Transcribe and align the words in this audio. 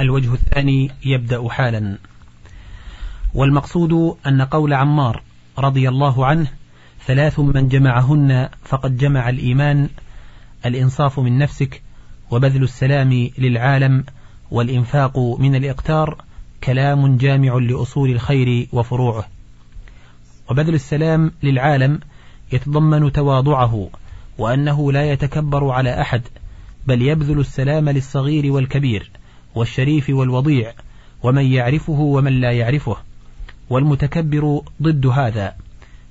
الوجه 0.00 0.34
الثاني 0.34 0.90
يبدأ 1.04 1.48
حالا. 1.48 1.98
والمقصود 3.34 4.16
أن 4.26 4.42
قول 4.42 4.72
عمار 4.72 5.22
رضي 5.58 5.88
الله 5.88 6.26
عنه 6.26 6.46
ثلاث 7.06 7.40
من 7.40 7.68
جمعهن 7.68 8.48
فقد 8.64 8.96
جمع 8.96 9.28
الإيمان 9.28 9.88
الإنصاف 10.66 11.20
من 11.20 11.38
نفسك 11.38 11.82
وبذل 12.30 12.62
السلام 12.62 13.30
للعالم 13.38 14.04
والإنفاق 14.50 15.18
من 15.18 15.54
الإقتار 15.54 16.24
كلام 16.64 17.16
جامع 17.16 17.54
لأصول 17.54 18.10
الخير 18.10 18.68
وفروعه. 18.72 19.26
وبذل 20.50 20.74
السلام 20.74 21.32
للعالم 21.42 22.00
يتضمن 22.52 23.12
تواضعه 23.12 23.88
وأنه 24.38 24.92
لا 24.92 25.12
يتكبر 25.12 25.70
على 25.70 26.00
أحد 26.00 26.22
بل 26.86 27.02
يبذل 27.02 27.40
السلام 27.40 27.88
للصغير 27.88 28.52
والكبير. 28.52 29.10
والشريف 29.54 30.10
والوضيع 30.10 30.72
ومن 31.22 31.44
يعرفه 31.44 32.00
ومن 32.00 32.40
لا 32.40 32.52
يعرفه. 32.52 32.96
والمتكبر 33.70 34.62
ضد 34.82 35.06
هذا 35.06 35.54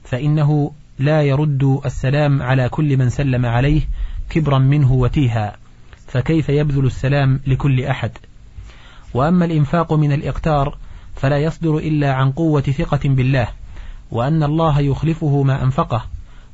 فإنه 0.03 0.71
لا 0.99 1.21
يرد 1.21 1.79
السلام 1.85 2.41
على 2.41 2.69
كل 2.69 2.97
من 2.97 3.09
سلم 3.09 3.45
عليه 3.45 3.81
كبرا 4.29 4.59
منه 4.59 4.93
وتيها 4.93 5.57
فكيف 6.07 6.49
يبذل 6.49 6.85
السلام 6.85 7.39
لكل 7.47 7.83
أحد؟ 7.83 8.11
وأما 9.13 9.45
الإنفاق 9.45 9.93
من 9.93 10.11
الإقتار 10.11 10.77
فلا 11.15 11.37
يصدر 11.37 11.77
إلا 11.77 12.13
عن 12.13 12.31
قوة 12.31 12.61
ثقة 12.61 12.99
بالله 13.03 13.47
وأن 14.11 14.43
الله 14.43 14.79
يخلفه 14.79 15.43
ما 15.43 15.63
أنفقه 15.63 16.05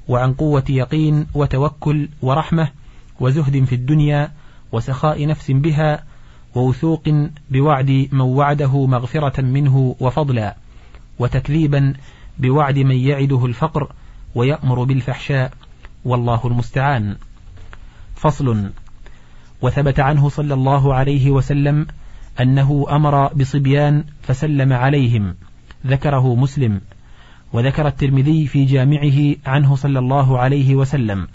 وعن 0.08 0.34
قوة 0.34 0.63
يقين 0.70 1.27
وتوكل 1.34 2.10
ورحمة 2.22 2.68
وزهد 3.20 3.63
في 3.63 3.76
الدنيا 3.76 4.32
وسخاء 4.72 5.27
نفس 5.27 5.52
بها 5.52 6.04
ووثوق 6.55 7.03
بوعد 7.49 8.07
من 8.12 8.21
وعده 8.21 8.85
مغفرة 8.85 9.41
منه 9.41 9.95
وفضلا 9.99 10.55
وتكذيبا 11.20 11.93
بوعد 12.40 12.79
من 12.79 12.95
يعده 12.95 13.45
الفقر 13.45 13.91
ويأمر 14.35 14.84
بالفحشاء 14.84 15.51
والله 16.05 16.41
المستعان. 16.48 17.15
فصل 18.15 18.70
وثبت 19.62 19.99
عنه 19.99 20.29
صلى 20.29 20.54
الله 20.54 20.93
عليه 20.93 21.32
وسلم 21.32 21.87
أنه 22.41 22.85
أمر 22.90 23.34
بصبيان 23.34 24.04
فسلم 24.21 24.73
عليهم 24.73 25.35
ذكره 25.88 26.35
مسلم 26.35 26.82
وذكر 27.54 27.88
الترمذي 27.88 28.48
في 28.48 28.65
جامعه 28.65 29.35
عنه 29.45 29.76
صلى 29.76 29.99
الله 29.99 30.40
عليه 30.40 30.76
وسلم 30.76 31.27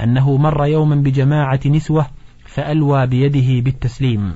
أنه 0.00 0.36
مر 0.36 0.66
يوما 0.66 0.96
بجماعة 0.96 1.60
نسوة 1.66 2.06
فألوى 2.46 3.06
بيده 3.06 3.64
بالتسليم. 3.64 4.34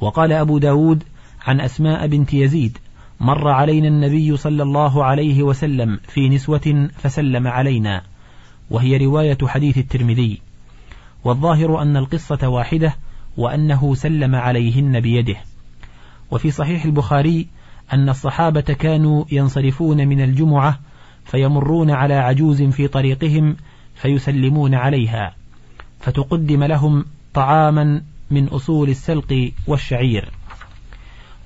وقال 0.00 0.32
أبو 0.32 0.58
داود 0.58 1.04
عن 1.46 1.60
أسماء 1.60 2.06
بنت 2.06 2.34
يزيد 2.34 2.78
مر 3.20 3.48
علينا 3.48 3.88
النبي 3.88 4.36
صلى 4.36 4.62
الله 4.62 5.04
عليه 5.04 5.42
وسلم 5.42 6.00
في 6.08 6.28
نسوة 6.28 6.88
فسلم 6.98 7.46
علينا 7.46 8.02
وهي 8.70 8.96
رواية 8.96 9.38
حديث 9.44 9.78
الترمذي. 9.78 10.40
والظاهر 11.24 11.82
أن 11.82 11.96
القصة 11.96 12.48
واحدة 12.48 12.96
وأنه 13.36 13.94
سلم 13.94 14.34
عليهن 14.34 15.00
بيده. 15.00 15.36
وفي 16.30 16.50
صحيح 16.50 16.84
البخاري 16.84 17.46
أن 17.92 18.08
الصحابة 18.08 18.60
كانوا 18.60 19.24
ينصرفون 19.32 20.08
من 20.08 20.20
الجمعة 20.20 20.78
فيمرون 21.24 21.90
على 21.90 22.14
عجوز 22.14 22.62
في 22.62 22.88
طريقهم 22.88 23.56
فيسلمون 23.94 24.74
عليها. 24.74 25.34
فتقدم 26.00 26.64
لهم 26.64 27.04
طعاما 27.34 28.02
من 28.30 28.48
أصول 28.48 28.88
السلق 28.88 29.52
والشعير. 29.66 30.30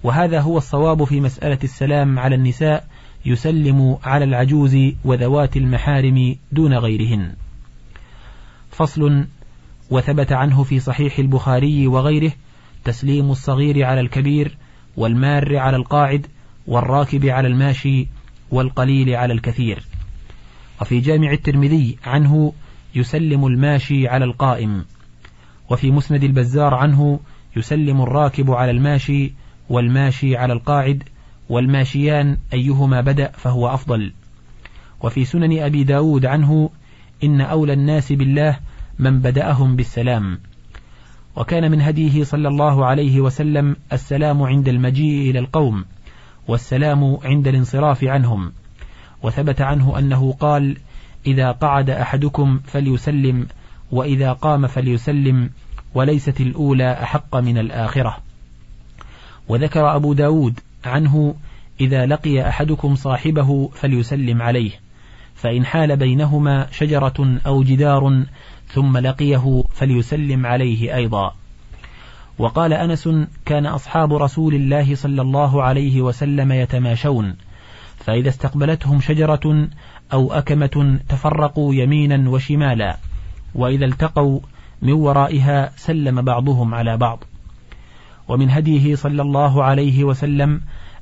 وهذا 0.02 0.40
هو 0.40 0.58
الصواب 0.58 1.04
في 1.04 1.20
مسألة 1.20 1.58
السلام 1.64 2.18
على 2.18 2.34
النساء 2.34 2.86
يسلم 3.26 3.98
على 4.04 4.24
العجوز 4.24 4.76
وذوات 5.04 5.56
المحارم 5.56 6.36
دون 6.52 6.74
غيرهن. 6.74 7.32
فصل 8.70 9.24
وثبت 9.90 10.32
عنه 10.32 10.62
في 10.62 10.80
صحيح 10.80 11.18
البخاري 11.18 11.86
وغيره 11.86 12.32
تسليم 12.84 13.30
الصغير 13.30 13.84
على 13.84 14.00
الكبير 14.00 14.56
والمار 14.96 15.56
على 15.56 15.76
القاعد 15.76 16.26
والراكب 16.66 17.26
على 17.26 17.48
الماشي 17.48 18.06
والقليل 18.50 19.14
على 19.14 19.32
الكثير. 19.32 19.84
وفي 20.80 21.00
جامع 21.00 21.32
الترمذي 21.32 21.96
عنه 22.06 22.52
يسلم 22.94 23.46
الماشي 23.46 24.08
على 24.08 24.24
القائم. 24.24 24.84
وفي 25.70 25.90
مسند 25.90 26.24
البزار 26.24 26.74
عنه 26.74 27.20
يسلم 27.56 28.02
الراكب 28.02 28.50
على 28.50 28.70
الماشي 28.70 29.32
والماشي 29.68 30.36
على 30.36 30.52
القاعد 30.52 31.02
والماشيان 31.48 32.36
أيهما 32.52 33.00
بدأ 33.00 33.30
فهو 33.30 33.68
أفضل. 33.68 34.12
وفي 35.00 35.24
سنن 35.24 35.58
أبي 35.58 35.84
داود 35.84 36.26
عنه 36.26 36.70
إن 37.24 37.40
أولى 37.40 37.72
الناس 37.72 38.12
بالله 38.12 38.58
من 38.98 39.20
بدأهم 39.20 39.76
بالسلام. 39.76 40.38
وكان 41.36 41.70
من 41.70 41.80
هديه 41.80 42.24
صلى 42.24 42.48
الله 42.48 42.86
عليه 42.86 43.20
وسلم 43.20 43.76
السلام 43.92 44.42
عند 44.42 44.68
المجيء 44.68 45.30
إلى 45.30 45.38
القوم 45.38 45.84
والسلام 46.48 47.18
عند 47.24 47.48
الانصراف 47.48 48.04
عنهم. 48.04 48.52
وثبت 49.22 49.60
عنه 49.60 49.98
أنه 49.98 50.32
قال 50.32 50.76
إذا 51.26 51.50
قعد 51.50 51.90
أحدكم 51.90 52.60
فليسلم 52.64 53.46
وإذا 53.92 54.32
قام 54.32 54.66
فليسلم 54.66 55.50
وليست 55.94 56.40
الأولى 56.40 56.92
أحق 56.92 57.36
من 57.36 57.58
الآخرة. 57.58 58.16
وذكر 59.48 59.96
أبو 59.96 60.12
داود 60.12 60.60
عنه 60.84 61.34
إذا 61.80 62.06
لقي 62.06 62.48
أحدكم 62.48 62.94
صاحبه 62.94 63.70
فليسلم 63.74 64.42
عليه 64.42 64.70
فإن 65.34 65.66
حال 65.66 65.96
بينهما 65.96 66.66
شجرة 66.70 67.38
أو 67.46 67.62
جدار 67.62 68.24
ثم 68.68 68.98
لقيه 68.98 69.62
فليسلم 69.74 70.46
عليه 70.46 70.96
أيضا. 70.96 71.34
وقال 72.38 72.72
أنس 72.72 73.08
كان 73.44 73.66
أصحاب 73.66 74.14
رسول 74.14 74.54
الله 74.54 74.94
صلى 74.94 75.22
الله 75.22 75.62
عليه 75.62 76.00
وسلم 76.00 76.52
يتماشون 76.52 77.36
فإذا 77.98 78.28
استقبلتهم 78.28 79.00
شجرة 79.00 79.68
أو 80.12 80.32
أكمة 80.32 80.98
تفرقوا 81.08 81.74
يمينا 81.74 82.30
وشمالا. 82.30 82.96
وإذا 83.54 83.86
التقوا 83.86 84.40
من 84.82 84.92
ورائها 84.92 85.72
سلم 85.76 86.22
بعضهم 86.22 86.74
على 86.74 86.96
بعض. 86.96 87.24
ومن 88.28 88.50
هديه 88.50 88.94
صلى 88.94 89.22
الله 89.22 89.64
عليه 89.64 90.04
وسلم 90.04 90.60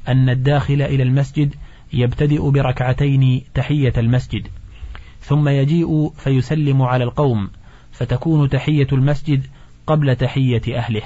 أن 0.09 0.28
الداخل 0.28 0.82
إلى 0.82 1.03
المسجد 1.03 1.54
يبتدئ 1.92 2.50
بركعتين 2.50 3.42
تحية 3.54 3.92
المسجد 3.97 4.48
ثم 5.20 5.48
يجيء 5.48 6.12
فيسلم 6.16 6.82
على 6.82 7.04
القوم 7.04 7.50
فتكون 7.92 8.48
تحية 8.48 8.87
المسجد 8.92 9.47
قبل 9.87 10.16
تحية 10.16 10.78
أهله. 10.78 11.03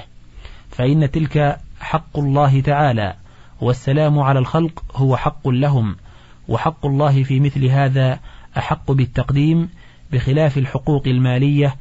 فإن 0.69 1.11
تلك 1.11 1.59
حق 1.79 2.19
الله 2.19 2.61
تعالى 2.61 3.15
والسلام 3.61 4.19
على 4.19 4.39
الخلق 4.39 4.83
هو 4.95 5.17
حق 5.17 5.47
لهم 5.47 5.95
وحق 6.47 6.85
الله 6.85 7.23
في 7.23 7.39
مثل 7.39 7.65
هذا 7.65 8.19
أحق 8.57 8.91
بالتقديم 8.91 9.69
بخلاف 10.13 10.57
الحقوق 10.57 11.07
المالية 11.07 11.75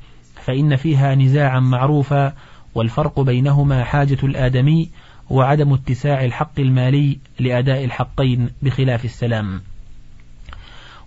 فإن 0.44 0.76
فيها 0.76 1.14
نزاعا 1.14 1.60
معروفا 1.60 2.34
والفرق 2.74 3.20
بينهما 3.20 3.84
حاجة 3.84 4.18
الآدمي 4.22 4.90
وعدم 5.30 5.72
اتساع 5.72 6.24
الحق 6.24 6.60
المالي 6.60 7.18
لأداء 7.40 7.84
الحقين 7.84 8.50
بخلاف 8.62 9.04
السلام. 9.04 9.60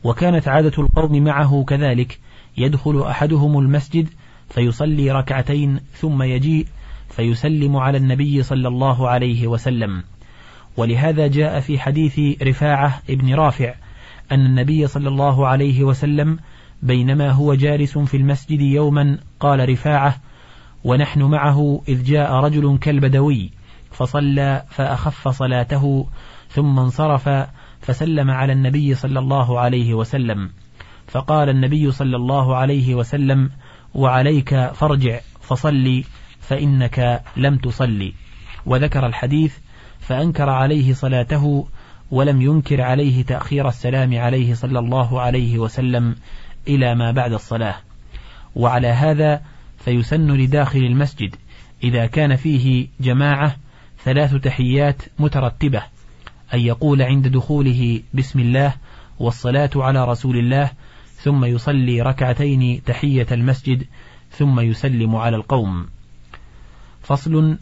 وكانت 0.04 0.48
عادة 0.48 0.84
القوم 0.84 1.24
معه 1.24 1.64
كذلك 1.68 2.20
يدخل 2.58 3.02
أحدهم 3.02 3.60
المسجد 3.60 4.10
فيصلي 4.50 5.12
ركعتين 5.12 5.80
ثم 5.94 6.24
يجيء 6.24 6.66
فيسلم 7.10 7.78
على 7.78 7.98
النبي 7.98 8.44
صلى 8.44 8.68
الله 8.68 9.10
عليه 9.10 9.48
وسلم. 9.48 10.04
ولهذا 10.78 11.28
جاء 11.28 11.60
في 11.60 11.80
حديث 11.80 12.42
رفاعة 12.44 13.02
ابن 13.10 13.34
رافع 13.34 13.74
أن 14.32 14.46
النبي 14.46 14.88
صلى 14.88 15.10
الله 15.10 15.48
عليه 15.48 15.84
وسلم 15.84 16.40
بينما 16.82 17.32
هو 17.32 17.54
جالس 17.54 17.98
في 17.98 18.18
المسجد 18.18 18.62
يوما 18.62 19.18
قال 19.40 19.70
رفاعة 19.70 20.16
ونحن 20.84 21.24
معه 21.24 21.82
إذ 21.88 22.04
جاء 22.04 22.34
رجل 22.34 22.78
كالبدوي 22.78 23.52
فصلى 23.92 24.64
فأخف 24.70 25.28
صلاته 25.28 26.08
ثم 26.50 26.80
انصرف 26.80 27.30
فسلم 27.82 28.32
على 28.32 28.54
النبي 28.54 28.96
صلى 28.96 29.20
الله 29.20 29.60
عليه 29.60 29.94
وسلم. 29.94 30.50
فقال 31.08 31.50
النبي 31.50 31.92
صلى 31.92 32.16
الله 32.16 32.56
عليه 32.56 32.96
وسلم 32.96 33.50
وعليك 33.94 34.56
فارجع 34.56 35.20
فصلي 35.42 36.04
فإنك 36.40 37.24
لم 37.38 37.58
تصلي. 37.58 38.14
وذكر 38.66 39.06
الحديث 39.06 39.58
فأنكر 40.00 40.50
عليه 40.50 40.94
صلاته 40.94 41.68
ولم 42.12 42.42
ينكر 42.42 42.82
عليه 42.82 43.24
تأخير 43.24 43.68
السلام 43.68 44.18
عليه 44.18 44.54
صلى 44.54 44.80
الله 44.80 45.22
عليه 45.22 45.60
وسلم. 45.60 46.16
إلى 46.68 46.96
ما 46.96 47.12
بعد 47.12 47.34
الصلاة. 47.34 47.76
وعلى 48.56 48.88
هذا 48.88 49.42
فيسن 49.78 50.32
لداخل 50.32 50.80
المسجد 50.80 51.36
إذا 51.84 52.06
كان 52.06 52.36
فيه 52.36 52.88
جماعة 53.00 53.56
ثلاث 54.04 54.36
تحيات 54.36 55.02
مترتبة 55.20 55.84
أن 56.54 56.60
يقول 56.60 57.02
عند 57.02 57.28
دخوله 57.28 58.02
بسم 58.14 58.40
الله 58.40 58.74
والصلاة 59.20 59.70
على 59.76 60.06
رسول 60.06 60.38
الله 60.38 60.72
ثم 61.16 61.46
يصلي 61.46 62.02
ركعتين 62.02 62.84
تحية 62.84 63.28
المسجد 63.32 63.86
ثم 64.32 64.60
يسلم 64.60 65.16
على 65.16 65.36
القوم. 65.36 65.88
فصل 67.02 67.58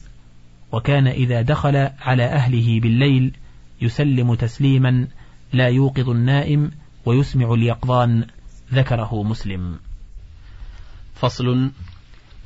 وكان 0.72 1.08
إذا 1.08 1.42
دخل 1.42 1.90
على 2.02 2.24
أهله 2.24 2.80
بالليل 2.80 3.34
يسلم 3.82 4.36
تسليما 4.36 5.08
لا 5.54 5.68
يوقظ 5.68 6.10
النائم 6.10 6.72
ويسمع 7.06 7.54
اليقظان. 7.54 8.26
ذكره 8.74 9.24
مسلم. 9.24 9.80
فصل. 11.16 11.72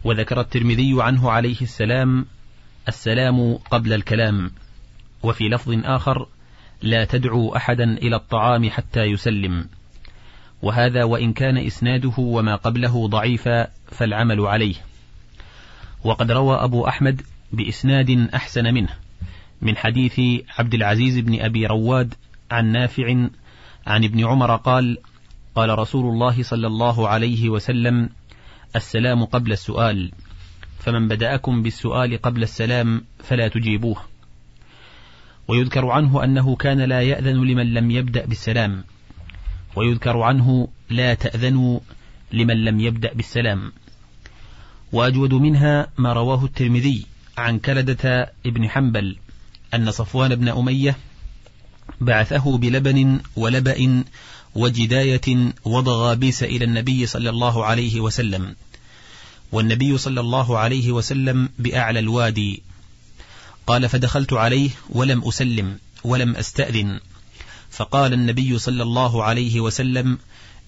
وذكر 0.03 0.41
الترمذي 0.41 0.95
عنه 0.99 1.31
عليه 1.31 1.61
السلام 1.61 2.25
السلام 2.87 3.53
قبل 3.55 3.93
الكلام. 3.93 4.51
وفي 5.23 5.49
لفظ 5.49 5.71
آخر 5.85 6.27
لا 6.81 7.05
تدعو 7.05 7.55
أحدا 7.55 7.83
إلى 7.83 8.15
الطعام 8.15 8.69
حتى 8.69 9.03
يسلم. 9.03 9.69
وهذا 10.61 11.03
وإن 11.03 11.33
كان 11.33 11.57
إسناده 11.57 12.13
وما 12.17 12.55
قبله 12.55 13.07
ضعيفا 13.07 13.67
فالعمل 13.91 14.41
عليه. 14.41 14.75
وقد 16.03 16.31
روى 16.31 16.55
أبو 16.63 16.87
أحمد 16.87 17.21
بإسناد 17.51 18.29
أحسن 18.33 18.73
منه 18.73 18.89
من 19.61 19.77
حديث 19.77 20.19
عبد 20.59 20.73
العزيز 20.73 21.19
بن 21.19 21.41
أبي 21.41 21.65
رواد 21.65 22.13
عن 22.51 22.71
نافع 22.71 23.27
عن 23.87 24.03
ابن 24.03 24.25
عمر 24.25 24.55
قال 24.55 24.97
قال 25.57 25.79
رسول 25.79 26.05
الله 26.05 26.43
صلى 26.43 26.67
الله 26.67 27.07
عليه 27.07 27.49
وسلم 27.49 28.09
السلام 28.75 29.25
قبل 29.25 29.51
السؤال 29.51 30.11
فمن 30.79 31.07
بدأكم 31.07 31.63
بالسؤال 31.63 32.21
قبل 32.21 32.43
السلام 32.43 33.01
فلا 33.19 33.47
تجيبوه. 33.47 33.97
ويذكر 35.47 35.89
عنه 35.89 36.23
أنه 36.23 36.55
كان 36.55 36.81
لا 36.81 37.01
يأذن 37.01 37.43
لمن 37.45 37.73
لم 37.73 37.91
يبدأ 37.91 38.25
بالسلام. 38.25 38.83
ويذكر 39.75 40.21
عنه 40.21 40.67
لا 40.89 41.13
تأذنوا 41.13 41.79
لمن 42.31 42.65
لم 42.65 42.79
يبدأ 42.79 43.13
بالسلام. 43.13 43.71
وأجود 44.91 45.33
منها 45.33 45.87
ما 45.97 46.13
رواه 46.13 46.45
الترمذي 46.45 47.05
عن 47.37 47.59
كلدة 47.59 48.33
ابن 48.45 48.69
حنبل 48.69 49.17
أن 49.73 49.91
صفوان 49.91 50.35
بن 50.35 50.49
أمية 50.49 50.95
بعثه 52.01 52.57
بلبن 52.57 53.19
ولبأ 53.35 54.03
وجداية 54.55 55.53
وضغابيس 55.65 56.43
إلى 56.43 56.65
النبي 56.65 57.05
صلى 57.05 57.29
الله 57.29 57.65
عليه 57.65 58.01
وسلم. 58.01 58.55
والنبي 59.51 59.97
صلى 59.97 60.19
الله 60.19 60.57
عليه 60.57 60.91
وسلم 60.91 61.49
بأعلى 61.59 61.99
الوادي. 61.99 62.63
قال 63.67 63.89
فدخلت 63.89 64.33
عليه 64.33 64.69
ولم 64.89 65.27
أسلم 65.27 65.79
ولم 66.03 66.35
أستأذن. 66.35 66.99
فقال 67.71 68.13
النبي 68.13 68.59
صلى 68.59 68.83
الله 68.83 69.23
عليه 69.23 69.59
وسلم 69.59 70.17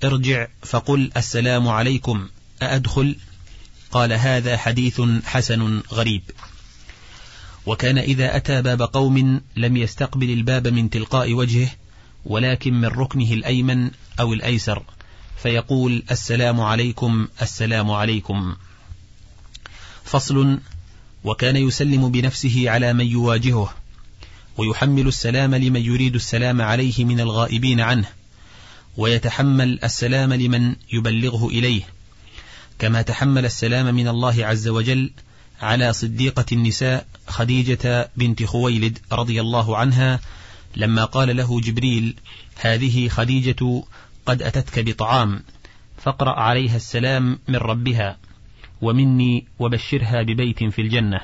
ارجع 0.03 0.47
فقل 0.61 1.11
السلام 1.17 1.67
عليكم 1.67 2.29
أأدخل؟ 2.61 3.15
قال 3.91 4.13
هذا 4.13 4.57
حديث 4.57 5.01
حسن 5.25 5.81
غريب. 5.91 6.21
وكان 7.65 7.97
إذا 7.97 8.37
أتى 8.37 8.61
باب 8.61 8.81
قوم 8.81 9.41
لم 9.55 9.77
يستقبل 9.77 10.29
الباب 10.29 10.67
من 10.67 10.89
تلقاء 10.89 11.33
وجهه 11.33 11.69
ولكن 12.25 12.73
من 12.73 12.85
ركنه 12.85 13.33
الأيمن 13.33 13.91
أو 14.19 14.33
الأيسر 14.33 14.83
فيقول 15.43 16.03
السلام 16.11 16.61
عليكم 16.61 17.27
السلام 17.41 17.91
عليكم. 17.91 18.55
فصل 20.03 20.59
وكان 21.23 21.55
يسلم 21.55 22.11
بنفسه 22.11 22.69
على 22.69 22.93
من 22.93 23.05
يواجهه 23.05 23.73
ويحمل 24.57 25.07
السلام 25.07 25.55
لمن 25.55 25.81
يريد 25.81 26.15
السلام 26.15 26.61
عليه 26.61 27.05
من 27.05 27.19
الغائبين 27.19 27.79
عنه 27.79 28.09
ويتحمل 28.97 29.79
السلام 29.83 30.33
لمن 30.33 30.75
يبلغه 30.93 31.47
إليه. 31.47 31.81
كما 32.79 33.01
تحمل 33.01 33.45
السلام 33.45 33.95
من 33.95 34.07
الله 34.07 34.45
عز 34.45 34.67
وجل 34.67 35.11
على 35.61 35.93
صديقة 35.93 36.45
النساء 36.51 37.05
خديجة 37.27 38.09
بنت 38.17 38.43
خويلد 38.43 38.99
رضي 39.11 39.41
الله 39.41 39.77
عنها 39.77 40.19
لما 40.75 41.05
قال 41.05 41.37
له 41.37 41.61
جبريل 41.61 42.15
هذه 42.61 43.07
خديجة 43.07 43.83
قد 44.25 44.41
أتتك 44.41 44.79
بطعام 44.79 45.43
فاقرأ 45.97 46.39
عليها 46.39 46.75
السلام 46.75 47.39
من 47.47 47.55
ربها 47.55 48.17
ومني 48.81 49.47
وبشرها 49.59 50.21
ببيت 50.21 50.63
في 50.63 50.81
الجنة. 50.81 51.21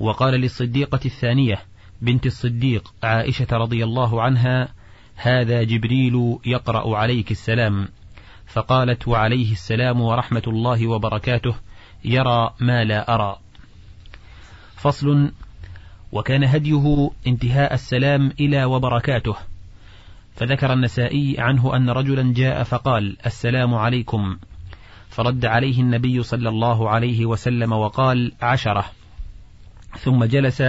وقال 0.00 0.34
للصديقة 0.34 1.00
الثانية 1.04 1.62
بنت 2.02 2.26
الصديق 2.26 2.94
عائشة 3.02 3.46
رضي 3.52 3.84
الله 3.84 4.22
عنها 4.22 4.68
هذا 5.16 5.62
جبريل 5.62 6.38
يقرأ 6.46 6.96
عليك 6.96 7.30
السلام. 7.30 7.88
فقالت 8.46 9.08
وعليه 9.08 9.52
السلام 9.52 10.00
ورحمة 10.00 10.42
الله 10.46 10.86
وبركاته 10.86 11.54
يرى 12.04 12.54
ما 12.60 12.84
لا 12.84 13.14
أرى. 13.14 13.38
فصل 14.76 15.32
وكان 16.12 16.44
هديه 16.44 17.10
انتهاء 17.26 17.74
السلام 17.74 18.32
إلى 18.40 18.64
وبركاته. 18.64 19.36
فذكر 20.36 20.72
النسائي 20.72 21.36
عنه 21.38 21.76
أن 21.76 21.90
رجلا 21.90 22.32
جاء 22.34 22.62
فقال 22.62 23.16
السلام 23.26 23.74
عليكم. 23.74 24.38
فرد 25.08 25.44
عليه 25.44 25.80
النبي 25.80 26.22
صلى 26.22 26.48
الله 26.48 26.90
عليه 26.90 27.26
وسلم 27.26 27.72
وقال 27.72 28.32
عشرة. 28.42 28.84
ثم 29.98 30.24
جلس 30.24 30.62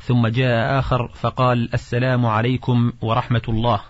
ثم 0.00 0.26
جاء 0.26 0.78
آخر 0.78 1.08
فقال 1.08 1.74
السلام 1.74 2.26
عليكم 2.26 2.92
ورحمة 3.00 3.42
الله. 3.48 3.80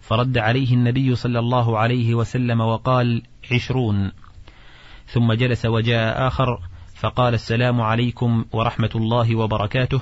فرد 0.00 0.38
عليه 0.38 0.74
النبي 0.74 1.14
صلى 1.14 1.38
الله 1.38 1.78
عليه 1.78 2.14
وسلم 2.14 2.60
وقال 2.60 3.22
عشرون. 3.52 4.12
ثم 5.06 5.32
جلس 5.32 5.66
وجاء 5.66 6.26
آخر 6.26 6.60
فقال 7.00 7.34
السلام 7.34 7.80
عليكم 7.80 8.44
ورحمة 8.52 8.90
الله 8.94 9.36
وبركاته. 9.36 10.00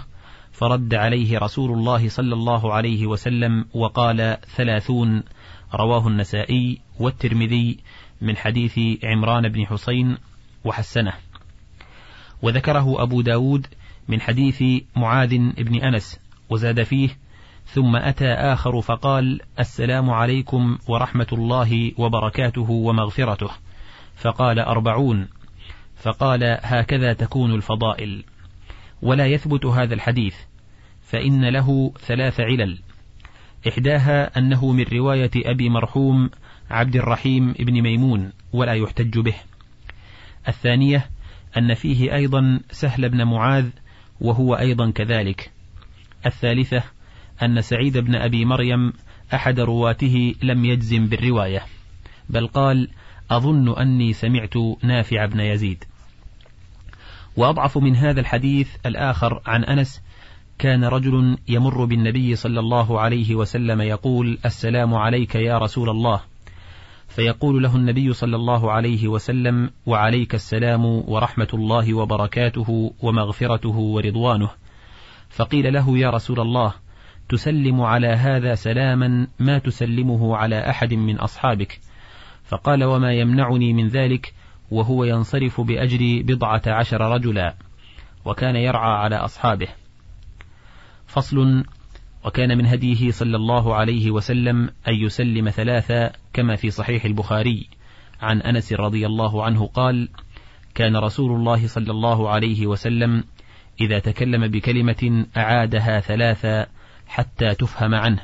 فرد 0.52 0.94
عليه 0.94 1.38
رسول 1.38 1.72
الله 1.72 2.08
صلى 2.08 2.34
الله 2.34 2.72
عليه 2.72 3.06
وسلم 3.06 3.64
وقال 3.74 4.38
ثلاثون. 4.56 5.22
رواه 5.74 6.08
النسائي 6.08 6.78
والترمذي 7.00 7.78
من 8.20 8.36
حديث 8.36 9.04
عمران 9.04 9.48
بن 9.48 9.66
حسين 9.66 10.16
وحسنه. 10.64 11.12
وذكره 12.42 13.02
أبو 13.02 13.20
داود 13.20 13.66
من 14.08 14.20
حديث 14.20 14.62
معاذ 14.96 15.38
بن 15.38 15.74
أنس 15.74 16.20
وزاد 16.50 16.82
فيه. 16.82 17.08
ثم 17.66 17.96
أتى 17.96 18.32
آخر 18.32 18.80
فقال 18.80 19.40
السلام 19.58 20.10
عليكم 20.10 20.78
ورحمة 20.88 21.28
الله 21.32 21.92
وبركاته 21.98 22.70
ومغفرته. 22.70 23.50
فقال 24.16 24.58
أربعون. 24.58 25.28
فقال 26.06 26.58
هكذا 26.62 27.12
تكون 27.12 27.54
الفضائل. 27.54 28.24
ولا 29.02 29.26
يثبت 29.26 29.66
هذا 29.66 29.94
الحديث 29.94 30.36
فإن 31.02 31.48
له 31.48 31.92
ثلاث 32.00 32.40
علل. 32.40 32.78
إحداها 33.68 34.38
أنه 34.38 34.72
من 34.72 34.84
رواية 34.92 35.30
أبي 35.36 35.68
مرحوم 35.68 36.30
عبد 36.70 36.96
الرحيم 36.96 37.52
بن 37.52 37.82
ميمون 37.82 38.32
ولا 38.52 38.72
يحتج 38.72 39.18
به. 39.18 39.34
الثانية 40.48 41.10
أن 41.56 41.74
فيه 41.74 42.14
أيضا 42.14 42.60
سهل 42.70 43.08
بن 43.08 43.24
معاذ 43.24 43.68
وهو 44.20 44.54
أيضا 44.54 44.90
كذلك. 44.90 45.52
الثالثة 46.26 46.82
أن 47.42 47.60
سعيد 47.60 47.98
بن 47.98 48.14
أبي 48.14 48.44
مريم 48.44 48.92
أحد 49.34 49.60
رواته 49.60 50.34
لم 50.42 50.64
يجزم 50.64 51.06
بالرواية 51.06 51.62
بل 52.30 52.46
قال 52.46 52.88
أظن 53.30 53.78
أني 53.78 54.12
سمعت 54.12 54.56
نافع 54.82 55.26
بن 55.26 55.40
يزيد. 55.40 55.84
وأضعف 57.36 57.78
من 57.78 57.96
هذا 57.96 58.20
الحديث 58.20 58.68
الآخر 58.86 59.40
عن 59.46 59.64
أنس 59.64 60.02
كان 60.58 60.84
رجل 60.84 61.38
يمر 61.48 61.84
بالنبي 61.84 62.36
صلى 62.36 62.60
الله 62.60 63.00
عليه 63.00 63.34
وسلم 63.34 63.80
يقول 63.80 64.38
السلام 64.44 64.94
عليك 64.94 65.34
يا 65.34 65.58
رسول 65.58 65.90
الله. 65.90 66.20
فيقول 67.08 67.62
له 67.62 67.76
النبي 67.76 68.12
صلى 68.12 68.36
الله 68.36 68.72
عليه 68.72 69.08
وسلم 69.08 69.70
وعليك 69.86 70.34
السلام 70.34 70.84
ورحمة 70.84 71.48
الله 71.54 71.94
وبركاته 71.94 72.92
ومغفرته 73.02 73.76
ورضوانه. 73.76 74.50
فقيل 75.30 75.72
له 75.72 75.98
يا 75.98 76.10
رسول 76.10 76.40
الله 76.40 76.74
تسلم 77.28 77.80
على 77.80 78.08
هذا 78.08 78.54
سلاما 78.54 79.26
ما 79.38 79.58
تسلمه 79.58 80.36
على 80.36 80.70
أحد 80.70 80.94
من 80.94 81.18
أصحابك. 81.18 81.80
فقال 82.44 82.84
وما 82.84 83.12
يمنعني 83.12 83.72
من 83.72 83.88
ذلك 83.88 84.34
وهو 84.70 85.04
ينصرف 85.04 85.60
بأجر 85.60 86.22
بضعة 86.24 86.62
عشر 86.66 87.00
رجلا 87.00 87.54
وكان 88.24 88.56
يرعى 88.56 88.92
على 88.92 89.16
أصحابه. 89.16 89.68
فصل 91.06 91.64
وكان 92.24 92.58
من 92.58 92.66
هديه 92.66 93.10
صلى 93.10 93.36
الله 93.36 93.74
عليه 93.74 94.10
وسلم 94.10 94.70
أن 94.88 94.94
يسلم 94.94 95.50
ثلاثا 95.50 96.12
كما 96.32 96.56
في 96.56 96.70
صحيح 96.70 97.04
البخاري. 97.04 97.68
عن 98.20 98.40
أنس 98.40 98.72
رضي 98.72 99.06
الله 99.06 99.44
عنه 99.44 99.66
قال 99.66 100.08
كان 100.74 100.96
رسول 100.96 101.32
الله 101.32 101.66
صلى 101.66 101.90
الله 101.90 102.30
عليه 102.30 102.66
وسلم 102.66 103.24
إذا 103.80 103.98
تكلم 103.98 104.46
بكلمة 104.48 105.26
أعادها 105.36 106.00
ثلاثا 106.00 106.66
حتى 107.06 107.54
تفهم 107.54 107.94
عنه 107.94 108.22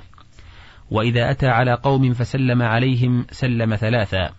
وإذا 0.90 1.30
أتى 1.30 1.46
على 1.46 1.74
قوم 1.74 2.12
فسلم 2.12 2.62
عليهم 2.62 3.26
سلم 3.30 3.76
ثلاثا 3.76 4.30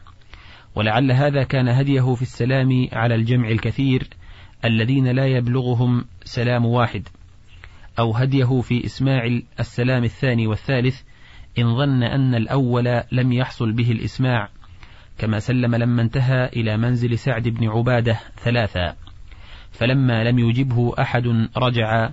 ولعل 0.75 1.11
هذا 1.11 1.43
كان 1.43 1.67
هديه 1.67 2.15
في 2.15 2.21
السلام 2.21 2.87
على 2.93 3.15
الجمع 3.15 3.49
الكثير 3.49 4.07
الذين 4.65 5.07
لا 5.07 5.25
يبلغهم 5.25 6.05
سلام 6.23 6.65
واحد 6.65 7.07
أو 7.99 8.11
هديه 8.11 8.61
في 8.61 8.85
إسماع 8.85 9.39
السلام 9.59 10.03
الثاني 10.03 10.47
والثالث 10.47 11.01
إن 11.59 11.77
ظن 11.77 12.03
أن 12.03 12.35
الأول 12.35 13.01
لم 13.11 13.33
يحصل 13.33 13.71
به 13.71 13.91
الإسماع 13.91 14.49
كما 15.17 15.39
سلم 15.39 15.75
لما 15.75 16.01
انتهى 16.01 16.45
إلى 16.45 16.77
منزل 16.77 17.19
سعد 17.19 17.47
بن 17.47 17.69
عبادة 17.69 18.19
ثلاثا 18.35 18.95
فلما 19.71 20.23
لم 20.23 20.39
يجبه 20.39 20.93
أحد 20.99 21.47
رجع 21.57 22.09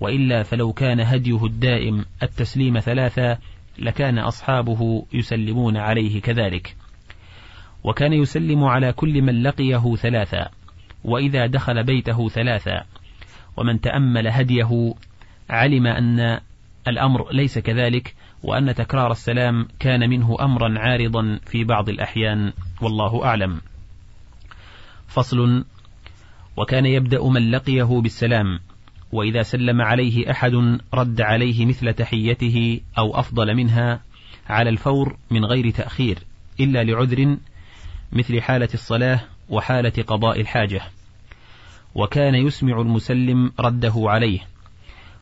وإلا 0.00 0.42
فلو 0.42 0.72
كان 0.72 1.00
هديه 1.00 1.44
الدائم 1.44 2.04
التسليم 2.22 2.78
ثلاثا 2.78 3.38
لكان 3.78 4.18
أصحابه 4.18 5.06
يسلمون 5.12 5.76
عليه 5.76 6.20
كذلك. 6.20 6.76
وكان 7.84 8.12
يسلم 8.12 8.64
على 8.64 8.92
كل 8.92 9.22
من 9.22 9.42
لقيه 9.42 9.96
ثلاثا 9.96 10.48
وإذا 11.04 11.46
دخل 11.46 11.84
بيته 11.84 12.28
ثلاثا 12.28 12.84
ومن 13.56 13.80
تأمل 13.80 14.28
هديه 14.28 14.94
علم 15.50 15.86
أن 15.86 16.40
الأمر 16.88 17.32
ليس 17.32 17.58
كذلك 17.58 18.14
وأن 18.42 18.74
تكرار 18.74 19.10
السلام 19.10 19.68
كان 19.78 20.10
منه 20.10 20.36
أمرا 20.40 20.78
عارضا 20.78 21.38
في 21.46 21.64
بعض 21.64 21.88
الأحيان 21.88 22.52
والله 22.80 23.24
أعلم. 23.24 23.60
فصل 25.08 25.64
وكان 26.56 26.86
يبدأ 26.86 27.24
من 27.24 27.50
لقيه 27.50 28.00
بالسلام 28.00 28.60
وإذا 29.12 29.42
سلم 29.42 29.80
عليه 29.80 30.30
أحد 30.30 30.78
رد 30.94 31.20
عليه 31.20 31.66
مثل 31.66 31.92
تحيته 31.92 32.80
أو 32.98 33.18
أفضل 33.18 33.54
منها 33.54 34.00
على 34.48 34.70
الفور 34.70 35.16
من 35.30 35.44
غير 35.44 35.70
تأخير 35.70 36.18
إلا 36.60 36.84
لعذر 36.84 37.36
مثل 38.12 38.40
حالة 38.40 38.68
الصلاة 38.74 39.20
وحالة 39.48 40.02
قضاء 40.06 40.40
الحاجة. 40.40 40.82
وكان 41.94 42.34
يسمع 42.34 42.80
المسلم 42.80 43.52
رده 43.60 43.92
عليه 43.96 44.40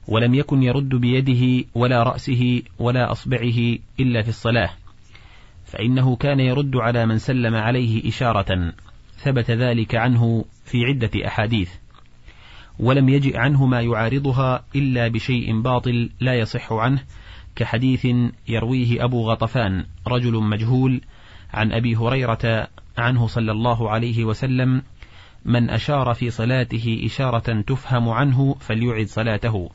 ولم 0.08 0.34
يكن 0.34 0.62
يرد 0.62 0.88
بيده 0.88 1.68
ولا 1.74 2.02
رأسه 2.02 2.62
ولا 2.78 3.12
أصبعه 3.12 3.78
إلا 4.00 4.22
في 4.22 4.28
الصلاة. 4.28 4.70
فإنه 5.64 6.16
كان 6.16 6.40
يرد 6.40 6.76
على 6.76 7.06
من 7.06 7.18
سلم 7.18 7.54
عليه 7.54 8.08
إشارة 8.08 8.72
ثبت 9.16 9.50
ذلك 9.50 9.94
عنه 9.94 10.44
في 10.64 10.84
عدة 10.84 11.26
أحاديث. 11.26 11.70
ولم 12.78 13.08
يجئ 13.08 13.36
عنه 13.36 13.66
ما 13.66 13.80
يعارضها 13.80 14.64
إلا 14.76 15.08
بشيء 15.08 15.60
باطل 15.60 16.10
لا 16.20 16.34
يصح 16.34 16.72
عنه 16.72 17.02
كحديث 17.56 18.06
يرويه 18.48 19.04
أبو 19.04 19.30
غطفان 19.30 19.84
رجل 20.06 20.42
مجهول 20.42 21.00
عن 21.54 21.72
أبي 21.72 21.96
هريرة 21.96 22.68
عنه 22.98 23.26
صلى 23.26 23.52
الله 23.52 23.90
عليه 23.90 24.24
وسلم 24.24 24.82
من 25.44 25.70
أشار 25.70 26.14
في 26.14 26.30
صلاته 26.30 27.02
إشارة 27.04 27.60
تفهم 27.60 28.08
عنه 28.08 28.56
فليعد 28.60 29.06
صلاته. 29.06 29.70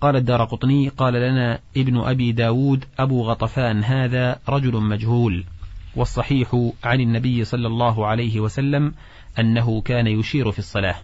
قال 0.00 0.16
الدار 0.16 0.44
قطني 0.44 0.88
قال 0.88 1.14
لنا 1.14 1.58
ابن 1.76 1.98
أبي 1.98 2.32
داود 2.32 2.84
أبو 2.98 3.22
غطفان 3.22 3.84
هذا 3.84 4.38
رجل 4.48 4.80
مجهول 4.82 5.44
والصحيح 5.96 6.70
عن 6.84 7.00
النبي 7.00 7.44
صلى 7.44 7.66
الله 7.66 8.06
عليه 8.06 8.40
وسلم 8.40 8.94
أنه 9.38 9.80
كان 9.80 10.06
يشير 10.06 10.50
في 10.52 10.58
الصلاة. 10.58 10.96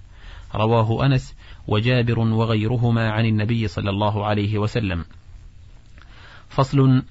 رواه 0.55 1.07
أنس 1.07 1.35
وجابر 1.69 2.19
وغيرهما 2.19 3.11
عن 3.11 3.25
النبي 3.25 3.69
صلى 3.69 3.91
الله 3.91 4.27
عليه 4.27 4.59
وسلم. 4.59 5.05
فصل 6.49 7.03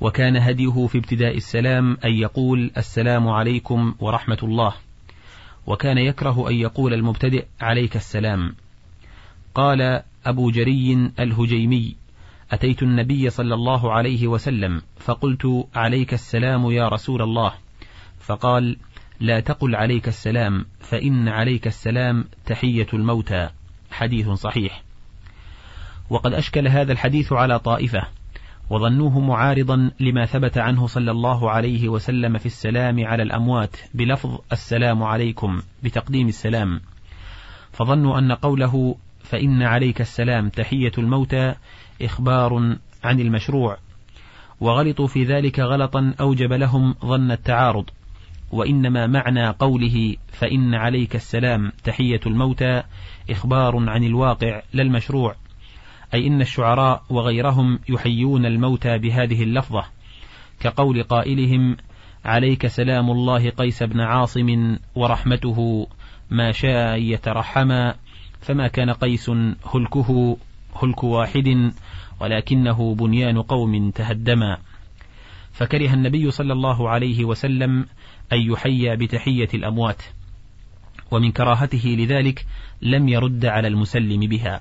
وكان 0.00 0.36
هديه 0.36 0.86
في 0.86 0.98
ابتداء 0.98 1.36
السلام 1.36 1.96
أن 2.04 2.12
يقول 2.12 2.70
السلام 2.76 3.28
عليكم 3.28 3.94
ورحمة 4.00 4.38
الله 4.42 4.74
وكان 5.66 5.98
يكره 5.98 6.48
أن 6.50 6.54
يقول 6.54 6.94
المبتدئ 6.94 7.46
عليك 7.60 7.96
السلام. 7.96 8.54
قال 9.54 10.02
أبو 10.26 10.50
جري 10.50 11.10
الهجيمي 11.20 11.96
أتيت 12.50 12.82
النبي 12.82 13.30
صلى 13.30 13.54
الله 13.54 13.92
عليه 13.92 14.26
وسلم 14.26 14.82
فقلت 14.98 15.66
عليك 15.74 16.14
السلام 16.14 16.70
يا 16.70 16.88
رسول 16.88 17.22
الله. 17.22 17.54
فقال 18.20 18.76
لا 19.20 19.40
تقل 19.40 19.76
عليك 19.76 20.08
السلام 20.08 20.66
فإن 20.80 21.28
عليك 21.28 21.66
السلام 21.66 22.24
تحية 22.46 22.86
الموتى. 22.94 23.48
حديث 23.90 24.28
صحيح. 24.30 24.82
وقد 26.10 26.32
أشكل 26.32 26.68
هذا 26.68 26.92
الحديث 26.92 27.32
على 27.32 27.58
طائفة 27.58 28.02
وظنوه 28.70 29.20
معارضا 29.20 29.90
لما 30.00 30.26
ثبت 30.26 30.58
عنه 30.58 30.86
صلى 30.86 31.10
الله 31.10 31.50
عليه 31.50 31.88
وسلم 31.88 32.38
في 32.38 32.46
السلام 32.46 33.06
على 33.06 33.22
الأموات 33.22 33.76
بلفظ 33.94 34.38
السلام 34.52 35.02
عليكم 35.02 35.62
بتقديم 35.82 36.28
السلام. 36.28 36.80
فظنوا 37.72 38.18
أن 38.18 38.32
قوله 38.32 38.96
فإن 39.20 39.62
عليك 39.62 40.00
السلام 40.00 40.48
تحية 40.48 40.92
الموتى 40.98 41.54
إخبار 42.02 42.76
عن 43.04 43.20
المشروع. 43.20 43.76
وغلطوا 44.60 45.06
في 45.06 45.24
ذلك 45.24 45.60
غلطا 45.60 46.14
أوجب 46.20 46.52
لهم 46.52 46.94
ظن 47.04 47.30
التعارض. 47.30 47.90
وإنما 48.50 49.06
معنى 49.06 49.48
قوله 49.48 50.16
فإن 50.32 50.74
عليك 50.74 51.16
السلام 51.16 51.72
تحية 51.84 52.20
الموتى 52.26 52.82
إخبار 53.30 53.90
عن 53.90 54.04
الواقع 54.04 54.62
لا 54.72 54.82
المشروع. 54.82 55.34
أي 56.14 56.26
إن 56.26 56.40
الشعراء 56.40 57.02
وغيرهم 57.10 57.78
يحيون 57.88 58.46
الموتى 58.46 58.98
بهذه 58.98 59.42
اللفظة 59.42 59.84
كقول 60.60 61.02
قائلهم 61.02 61.76
عليك 62.24 62.66
سلام 62.66 63.10
الله 63.10 63.50
قيس 63.50 63.82
بن 63.82 64.00
عاصم 64.00 64.78
ورحمته 64.94 65.88
ما 66.30 66.52
شاء 66.52 66.98
يترحما 66.98 67.94
فما 68.40 68.68
كان 68.68 68.90
قيس 68.90 69.30
هلكه 69.74 70.36
هلك 70.82 71.04
واحد 71.04 71.72
ولكنه 72.20 72.94
بنيان 72.94 73.42
قوم 73.42 73.90
تهدما. 73.90 74.58
فكره 75.52 75.94
النبي 75.94 76.30
صلى 76.30 76.52
الله 76.52 76.88
عليه 76.88 77.24
وسلم 77.24 77.86
أن 78.32 78.38
يحيى 78.52 78.96
بتحية 78.96 79.48
الأموات 79.54 80.02
ومن 81.10 81.32
كراهته 81.32 81.96
لذلك 81.98 82.46
لم 82.82 83.08
يرد 83.08 83.46
على 83.46 83.68
المسلم 83.68 84.20
بها. 84.20 84.60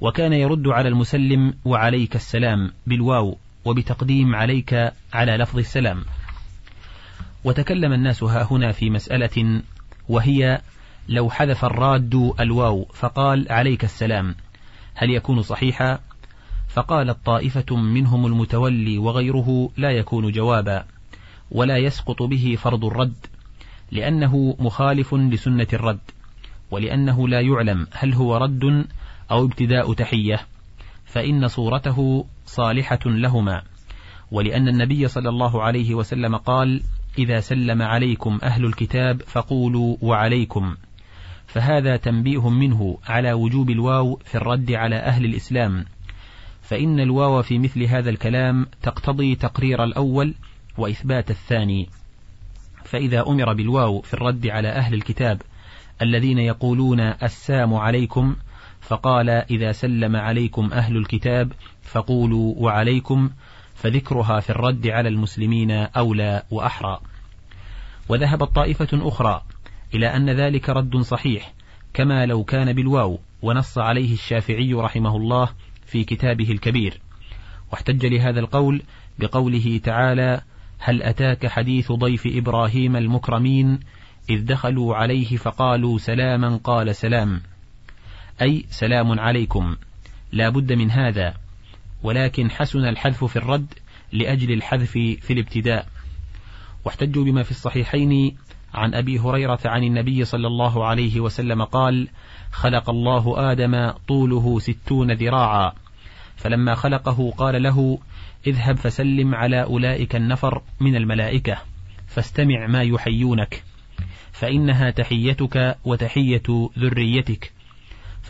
وكان 0.00 0.32
يرد 0.32 0.68
على 0.68 0.88
المسلم 0.88 1.54
وعليك 1.64 2.16
السلام 2.16 2.72
بالواو 2.86 3.36
وبتقديم 3.64 4.34
عليك 4.34 4.92
على 5.12 5.36
لفظ 5.36 5.58
السلام. 5.58 6.04
وتكلم 7.44 7.92
الناس 7.92 8.22
ها 8.22 8.48
هنا 8.50 8.72
في 8.72 8.90
مسألة 8.90 9.62
وهي 10.08 10.60
لو 11.08 11.30
حذف 11.30 11.64
الراد 11.64 12.32
الواو 12.40 12.84
فقال 12.84 13.52
عليك 13.52 13.84
السلام 13.84 14.34
هل 14.94 15.10
يكون 15.10 15.42
صحيحا؟ 15.42 15.98
فقالت 16.68 17.16
طائفة 17.26 17.76
منهم 17.76 18.26
المتولي 18.26 18.98
وغيره 18.98 19.70
لا 19.76 19.90
يكون 19.90 20.32
جوابا 20.32 20.84
ولا 21.50 21.76
يسقط 21.76 22.22
به 22.22 22.56
فرض 22.62 22.84
الرد 22.84 23.26
لأنه 23.90 24.56
مخالف 24.58 25.14
لسنة 25.14 25.66
الرد 25.72 26.00
ولأنه 26.70 27.28
لا 27.28 27.40
يعلم 27.40 27.86
هل 27.92 28.14
هو 28.14 28.36
رد 28.36 28.86
أو 29.30 29.44
ابتداء 29.44 29.92
تحية 29.92 30.46
فإن 31.04 31.48
صورته 31.48 32.26
صالحة 32.46 32.98
لهما. 33.06 33.62
ولأن 34.30 34.68
النبي 34.68 35.08
صلى 35.08 35.28
الله 35.28 35.62
عليه 35.62 35.94
وسلم 35.94 36.36
قال 36.36 36.82
إذا 37.18 37.40
سلم 37.40 37.82
عليكم 37.82 38.38
أهل 38.42 38.64
الكتاب 38.64 39.22
فقولوا 39.22 39.96
وعليكم. 40.02 40.76
فهذا 41.46 41.96
تنبيه 41.96 42.48
منه 42.48 42.98
على 43.06 43.32
وجوب 43.32 43.70
الواو 43.70 44.20
في 44.24 44.34
الرد 44.34 44.72
على 44.72 44.96
أهل 44.96 45.24
الإسلام. 45.24 45.84
فإن 46.62 47.00
الواو 47.00 47.42
في 47.42 47.58
مثل 47.58 47.82
هذا 47.82 48.10
الكلام 48.10 48.66
تقتضي 48.82 49.34
تقرير 49.34 49.84
الأول 49.84 50.34
وإثبات 50.78 51.30
الثاني. 51.30 51.88
فإذا 52.84 53.20
أمر 53.26 53.52
بالواو 53.52 54.00
في 54.00 54.14
الرد 54.14 54.46
على 54.46 54.68
أهل 54.68 54.94
الكتاب 54.94 55.42
الذين 56.02 56.38
يقولون 56.38 57.00
السام 57.00 57.74
عليكم 57.74 58.36
فقال 58.90 59.30
إذا 59.30 59.72
سلم 59.72 60.16
عليكم 60.16 60.72
أهل 60.72 60.96
الكتاب 60.96 61.52
فقولوا 61.82 62.54
وعليكم 62.56 63.30
فذكرها 63.74 64.40
في 64.40 64.50
الرد 64.50 64.86
على 64.86 65.08
المسلمين 65.08 65.70
أولى 65.70 66.42
وأحرى. 66.50 67.00
وذهبت 68.08 68.54
طائفة 68.54 68.88
أخرى 68.92 69.42
إلى 69.94 70.06
أن 70.06 70.30
ذلك 70.30 70.68
رد 70.68 70.96
صحيح 70.96 71.52
كما 71.94 72.26
لو 72.26 72.44
كان 72.44 72.72
بالواو 72.72 73.18
ونص 73.42 73.78
عليه 73.78 74.12
الشافعي 74.12 74.74
رحمه 74.74 75.16
الله 75.16 75.48
في 75.86 76.04
كتابه 76.04 76.50
الكبير. 76.52 77.00
واحتج 77.72 78.06
لهذا 78.06 78.40
القول 78.40 78.82
بقوله 79.18 79.80
تعالى 79.84 80.40
هل 80.78 81.02
أتاك 81.02 81.46
حديث 81.46 81.92
ضيف 81.92 82.22
إبراهيم 82.26 82.96
المكرمين 82.96 83.80
إذ 84.30 84.44
دخلوا 84.44 84.94
عليه 84.94 85.36
فقالوا 85.36 85.98
سلاما 85.98 86.56
قال 86.56 86.94
سلام 86.94 87.40
أي 88.42 88.64
سلام 88.70 89.20
عليكم. 89.20 89.76
لا 90.32 90.48
بد 90.48 90.72
من 90.72 90.90
هذا. 90.90 91.34
ولكن 92.02 92.50
حسن 92.50 92.78
الحذف 92.78 93.24
في 93.24 93.36
الرد 93.36 93.74
لأجل 94.12 94.52
الحذف 94.52 94.90
في 94.92 95.32
الابتداء. 95.32 95.86
واحتجوا 96.84 97.24
بما 97.24 97.42
في 97.42 97.50
الصحيحين 97.50 98.36
عن 98.74 98.94
أبي 98.94 99.18
هريرة 99.18 99.58
عن 99.64 99.84
النبي 99.84 100.24
صلى 100.24 100.46
الله 100.46 100.86
عليه 100.86 101.20
وسلم 101.20 101.64
قال 101.64 102.08
خلق 102.52 102.90
الله 102.90 103.52
آدم 103.52 103.90
طوله 104.08 104.58
ستون 104.58 105.12
ذراعا. 105.12 105.72
فلما 106.36 106.74
خلقه 106.74 107.30
قال 107.38 107.62
له 107.62 107.98
اذهب 108.46 108.76
فسلم 108.76 109.34
على 109.34 109.62
أولئك 109.62 110.16
النفر 110.16 110.62
من 110.80 110.96
الملائكة 110.96 111.58
فاستمع 112.06 112.66
ما 112.66 112.82
يحيونك 112.82 113.62
فإنها 114.32 114.90
تحيتك 114.90 115.76
وتحية 115.84 116.70
ذريتك. 116.78 117.52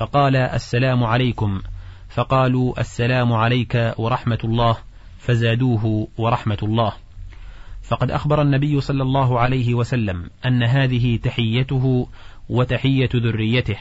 فقال 0.00 0.37
السلام 0.37 1.04
عليكم. 1.04 1.61
فقالوا 2.09 2.80
السلام 2.80 3.33
عليك 3.33 3.95
ورحمة 3.99 4.38
الله 4.45 4.76
فزادوه 5.19 6.09
ورحمة 6.19 6.59
الله. 6.62 6.92
فقد 7.83 8.11
أخبر 8.11 8.42
النبي 8.42 8.80
صلى 8.80 9.02
الله 9.02 9.40
عليه 9.40 9.75
وسلم 9.75 10.30
أن 10.47 10.62
هذه 10.62 11.16
تحيته 11.16 12.09
وتحية 12.49 13.09
ذريته. 13.14 13.76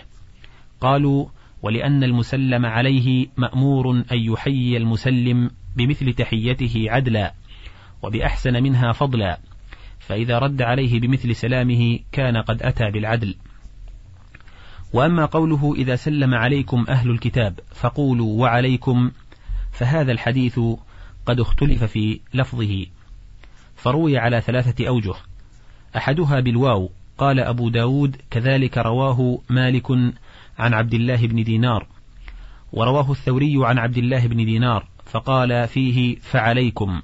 قالوا 0.81 1.25
ولأن 1.61 2.03
المسلم 2.03 2.65
عليه 2.65 3.27
مأمور 3.37 3.91
أن 3.91 4.17
يحيي 4.19 4.77
المسلم 4.77 5.51
بمثل 5.75 6.13
تحيته 6.13 6.85
عدلا 6.87 7.33
وبأحسن 8.01 8.63
منها 8.63 8.91
فضلا 8.91 9.39
فإذا 9.99 10.39
رد 10.39 10.61
عليه 10.61 10.99
بمثل 10.99 11.35
سلامه 11.35 11.99
كان 12.11 12.37
قد 12.37 12.63
أتى 12.63 12.91
بالعدل. 12.91 13.35
وأما 14.93 15.25
قوله 15.25 15.73
إذا 15.77 15.95
سلم 15.95 16.33
عليكم 16.33 16.85
أهل 16.89 17.09
الكتاب 17.09 17.59
فقولوا 17.75 18.41
وعليكم 18.41 19.11
فهذا 19.71 20.11
الحديث 20.11 20.59
قد 21.25 21.39
اختلف 21.39 21.83
في 21.83 22.19
لفظه. 22.33 22.85
فروي 23.75 24.17
على 24.17 24.41
ثلاثة 24.41 24.87
أوجه. 24.87 25.13
أحدها 25.97 26.39
بالواو 26.39 26.89
قال 27.17 27.39
أبو 27.39 27.69
داود 27.69 28.17
كذلك 28.31 28.77
رواه 28.77 29.39
مالك 29.49 29.91
عن 30.59 30.73
عبد 30.73 30.93
الله 30.93 31.27
بن 31.27 31.43
دينار. 31.43 31.87
ورواه 32.73 33.11
الثوري 33.11 33.55
عن 33.57 33.77
عبد 33.77 33.97
الله 33.97 34.27
بن 34.27 34.45
دينار 34.45 34.87
فقال 35.05 35.67
فيه 35.67 36.15
فعليكم. 36.15 37.01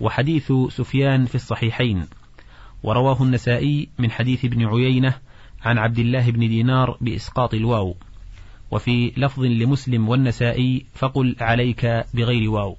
وحديث 0.00 0.52
سفيان 0.68 1.24
في 1.24 1.34
الصحيحين. 1.34 2.06
ورواه 2.82 3.22
النسائي 3.22 3.88
من 3.98 4.10
حديث 4.10 4.44
ابن 4.44 4.66
عيينة 4.66 5.14
عن 5.64 5.78
عبد 5.78 5.98
الله 5.98 6.30
بن 6.30 6.40
دينار 6.40 6.96
بإسقاط 7.00 7.54
الواو. 7.54 7.96
وفي 8.70 9.12
لفظ 9.16 9.42
لمسلم 9.42 10.08
والنسائي 10.08 10.86
فقل 10.94 11.36
عليك 11.40 12.04
بغير 12.14 12.50
واو. 12.50 12.76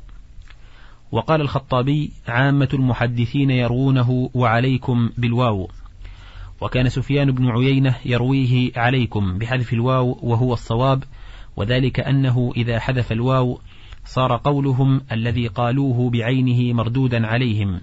وقال 1.12 1.42
الخطابي 1.42 2.12
عامة 2.28 2.70
المحدثين 2.74 3.52
يروونه 3.52 4.30
وعليكم 4.34 5.10
بالواو. 5.18 5.70
وكان 6.62 6.90
سفيان 6.90 7.32
بن 7.32 7.50
عيينة 7.50 7.96
يرويه 8.06 8.72
عليكم 8.76 9.38
بحذف 9.38 9.74
الواو 9.74 10.20
وهو 10.22 10.54
الصواب. 10.54 11.04
وذلك 11.56 12.00
أنه 12.00 12.54
إذا 12.58 12.80
حذف 12.80 13.12
الواو 13.12 13.60
صار 14.06 14.38
قولهم 14.38 15.02
الذي 15.12 15.48
قالوه 15.48 16.10
بعينه 16.10 16.74
مردودا 16.74 17.28
عليهم. 17.28 17.82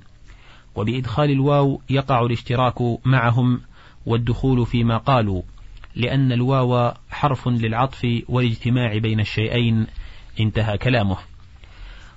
وبإدخال 0.74 1.30
الواو 1.30 1.80
يقع 1.90 2.20
الاشتراك 2.26 2.74
معهم 3.04 3.60
والدخول 4.06 4.66
فيما 4.66 4.96
قالوا 4.96 5.42
لأن 5.94 6.32
الواو 6.32 6.94
حرف 7.10 7.48
للعطف 7.48 8.22
والاجتماع 8.28 8.98
بين 8.98 9.20
الشيئين. 9.20 9.86
انتهى 10.40 10.78
كلامه. 10.78 11.16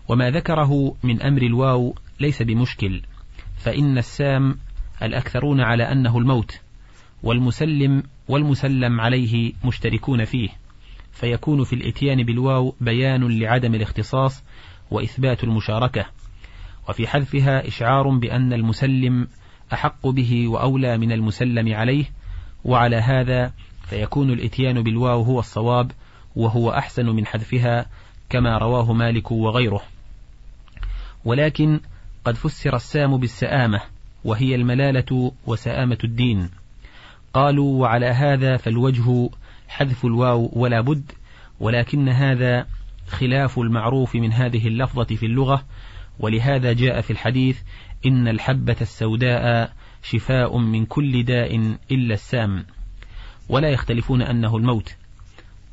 وما 0.08 0.32
ذكره 0.32 0.96
من 1.04 1.22
أمر 1.22 1.42
الواو 1.42 1.96
ليس 2.20 2.42
بمشكل 2.42 3.02
فإن 3.58 3.98
السام 3.98 4.58
الأكثرون 5.04 5.62
على 5.62 5.84
أنه 5.84 6.18
الموت 6.18 6.60
والمسلم 7.24 8.04
والمسلم 8.28 9.02
عليه 9.02 9.54
مشتركون 9.66 10.26
فيه 10.26 10.50
فيكون 11.12 11.64
في 11.64 11.74
الإتيان 11.74 12.24
بالواو 12.24 12.76
بيان 12.82 13.40
لعدم 13.40 13.76
الاختصاص 13.76 14.44
وإثبات 14.92 15.44
المشاركة. 15.44 16.06
وفي 16.90 17.08
حذفها 17.08 17.68
إشعار 17.68 18.10
بأن 18.10 18.54
المسلم 18.54 19.28
أحق 19.74 20.08
به 20.08 20.48
وأولى 20.48 20.98
من 20.98 21.12
المسلم 21.12 21.74
عليه 21.74 22.06
وعلى 22.66 22.96
هذا 22.96 23.52
فيكون 23.90 24.32
الإتيان 24.32 24.84
بالواو 24.84 25.22
هو 25.22 25.40
الصواب 25.40 25.92
وهو 26.36 26.72
أحسن 26.72 27.06
من 27.06 27.26
حذفها 27.26 27.86
كما 28.30 28.58
رواه 28.58 28.94
مالك 28.94 29.32
وغيره. 29.32 29.82
ولكن 31.26 31.80
قد 32.26 32.36
فسر 32.36 32.76
السام 32.76 33.18
بالسآمة 33.18 33.82
وهي 34.24 34.56
الملالة 34.56 35.32
وسآمة 35.48 35.98
الدين. 36.04 36.50
قالوا 37.34 37.82
وعلى 37.82 38.06
هذا 38.06 38.58
فالوجه 38.58 39.30
حذف 39.68 40.06
الواو 40.06 40.52
ولا 40.54 40.82
بد 40.82 41.12
ولكن 41.60 42.10
هذا 42.10 42.68
خلاف 43.08 43.60
المعروف 43.60 44.16
من 44.16 44.34
هذه 44.34 44.68
اللفظة 44.68 45.16
في 45.16 45.26
اللغة 45.26 45.64
ولهذا 46.20 46.74
جاء 46.74 47.02
في 47.02 47.12
الحديث 47.12 47.62
إن 48.06 48.28
الحبة 48.28 48.76
السوداء 48.82 49.74
شفاء 50.04 50.58
من 50.58 50.86
كل 50.86 51.24
داء 51.24 51.56
إلا 51.92 52.14
السام. 52.14 52.66
ولا 53.50 53.70
يختلفون 53.70 54.22
أنه 54.22 54.58
الموت. 54.58 54.96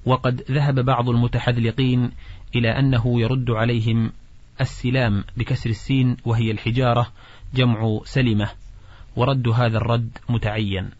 وقد 0.07 0.42
ذهب 0.50 0.85
بعض 0.85 1.09
المتحذلقين 1.09 2.11
إلى 2.55 2.78
أنه 2.78 3.20
يرد 3.20 3.50
عليهم 3.50 4.12
السلام 4.61 5.24
بكسر 5.37 5.70
السين 5.70 6.16
وهي 6.24 6.50
الحجارة 6.50 7.12
جمع 7.55 8.00
سلمة 8.05 8.48
ورد 9.16 9.48
هذا 9.48 9.76
الرد 9.76 10.18
متعين. 10.28 10.90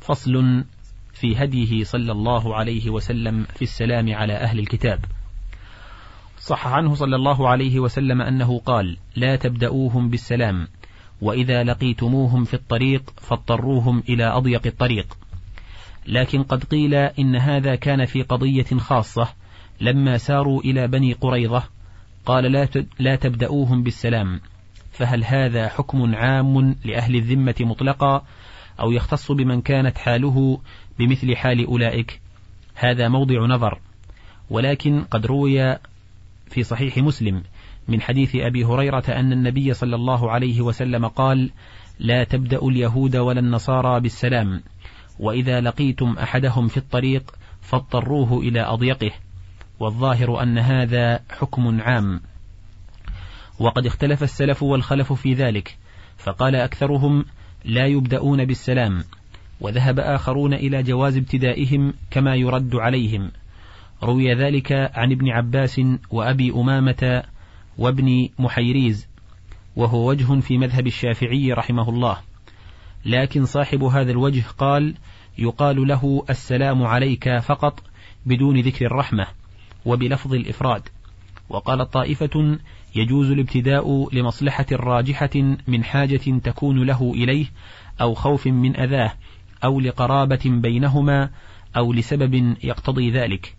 فصل 0.00 0.64
في 1.12 1.36
هديه 1.36 1.84
صلى 1.84 2.12
الله 2.12 2.56
عليه 2.56 2.90
وسلم 2.90 3.44
في 3.44 3.62
السلام 3.62 4.14
على 4.14 4.32
أهل 4.32 4.58
الكتاب. 4.58 5.04
صح 6.48 6.66
عنه 6.66 6.94
صلى 6.94 7.16
الله 7.16 7.48
عليه 7.48 7.80
وسلم 7.80 8.22
أنه 8.22 8.58
قال 8.58 8.96
لا 9.16 9.36
تبدأوهم 9.36 10.10
بالسلام 10.10 10.68
وإذا 11.20 11.64
لقيتموهم 11.64 12.44
في 12.44 12.54
الطريق 12.54 13.12
فاضطروهم 13.16 14.02
إلى 14.08 14.24
أضيق 14.24 14.66
الطريق. 14.66 15.18
لكن 16.06 16.42
قد 16.42 16.64
قيل 16.64 16.94
إن 16.94 17.36
هذا 17.36 17.74
كان 17.74 18.04
في 18.04 18.22
قضية 18.22 18.78
خاصة 18.78 19.28
لما 19.80 20.18
ساروا 20.18 20.60
إلى 20.60 20.86
بني 20.86 21.12
قريظة 21.12 21.62
قال 22.26 22.68
لا 22.98 23.16
تبدأوهم 23.16 23.82
بالسلام 23.82 24.40
فهل 24.92 25.24
هذا 25.24 25.68
حكم 25.68 26.14
عام 26.14 26.76
لأهل 26.84 27.16
الذمة 27.16 27.54
مطلقا 27.60 28.22
أو 28.80 28.90
يختص 28.90 29.32
بمن 29.32 29.60
كانت 29.60 29.98
حاله 29.98 30.60
بمثل 30.98 31.36
حال 31.36 31.66
أولئك؟ 31.66 32.20
هذا 32.74 33.08
موضع 33.08 33.46
نظر 33.46 33.80
ولكن 34.50 35.04
قد 35.10 35.26
روي 35.26 35.76
في 36.50 36.62
صحيح 36.62 36.98
مسلم 36.98 37.42
من 37.88 38.00
حديث 38.00 38.36
أبي 38.36 38.64
هريرة 38.64 39.04
أن 39.08 39.32
النبي 39.32 39.74
صلى 39.74 39.96
الله 39.96 40.30
عليه 40.30 40.60
وسلم 40.60 41.06
قال 41.06 41.50
لا 41.98 42.24
تبدأ 42.24 42.58
اليهود 42.58 43.16
ولا 43.16 43.40
النصارى 43.40 44.00
بالسلام 44.00 44.62
وإذا 45.18 45.60
لقيتم 45.60 46.16
أحدهم 46.18 46.68
في 46.68 46.76
الطريق 46.76 47.34
فاضطروه 47.60 48.38
إلى 48.38 48.60
أضيقه 48.60 49.10
والظاهر 49.80 50.42
أن 50.42 50.58
هذا 50.58 51.20
حكم 51.30 51.80
عام. 51.80 52.20
وقد 53.58 53.86
اختلف 53.86 54.22
السلف 54.22 54.62
والخلف 54.62 55.12
في 55.12 55.34
ذلك 55.34 55.76
فقال 56.18 56.56
أكثرهم 56.56 57.24
لا 57.64 57.86
يبدأون 57.86 58.44
بالسلام 58.44 59.04
وذهب 59.60 60.00
آخرون 60.00 60.54
إلى 60.54 60.82
جواز 60.82 61.16
ابتدائهم 61.16 61.94
كما 62.10 62.34
يرد 62.34 62.74
عليهم. 62.74 63.30
روي 64.02 64.34
ذلك 64.34 64.72
عن 64.72 65.12
ابن 65.12 65.28
عباس 65.28 65.80
وأبي 66.10 66.50
أمامة 66.50 67.22
وابن 67.78 68.28
محيريز 68.38 69.08
وهو 69.76 70.08
وجه 70.08 70.40
في 70.40 70.58
مذهب 70.58 70.86
الشافعي 70.86 71.52
رحمه 71.52 71.88
الله. 71.88 72.16
لكن 73.04 73.44
صاحب 73.44 73.82
هذا 73.82 74.10
الوجه 74.10 74.44
قال 74.58 74.94
يقال 75.38 75.88
له 75.88 76.24
السلام 76.30 76.82
عليك 76.82 77.38
فقط 77.38 77.82
بدون 78.26 78.60
ذكر 78.60 78.86
الرحمة 78.86 79.26
وبلفظ 79.84 80.34
الإفراد. 80.34 80.88
وقال 81.48 81.90
طائفة 81.90 82.58
يجوز 82.96 83.30
الابتداء 83.30 84.14
لمصلحة 84.14 84.66
راجحة 84.72 85.56
من 85.68 85.84
حاجة 85.84 86.38
تكون 86.44 86.86
له 86.86 87.12
إليه 87.14 87.46
أو 88.00 88.14
خوف 88.14 88.46
من 88.46 88.76
أذاه 88.76 89.12
أو 89.64 89.80
لقرابة 89.80 90.40
بينهما 90.44 91.30
أو 91.76 91.92
لسبب 91.92 92.56
يقتضي 92.64 93.10
ذلك. 93.10 93.56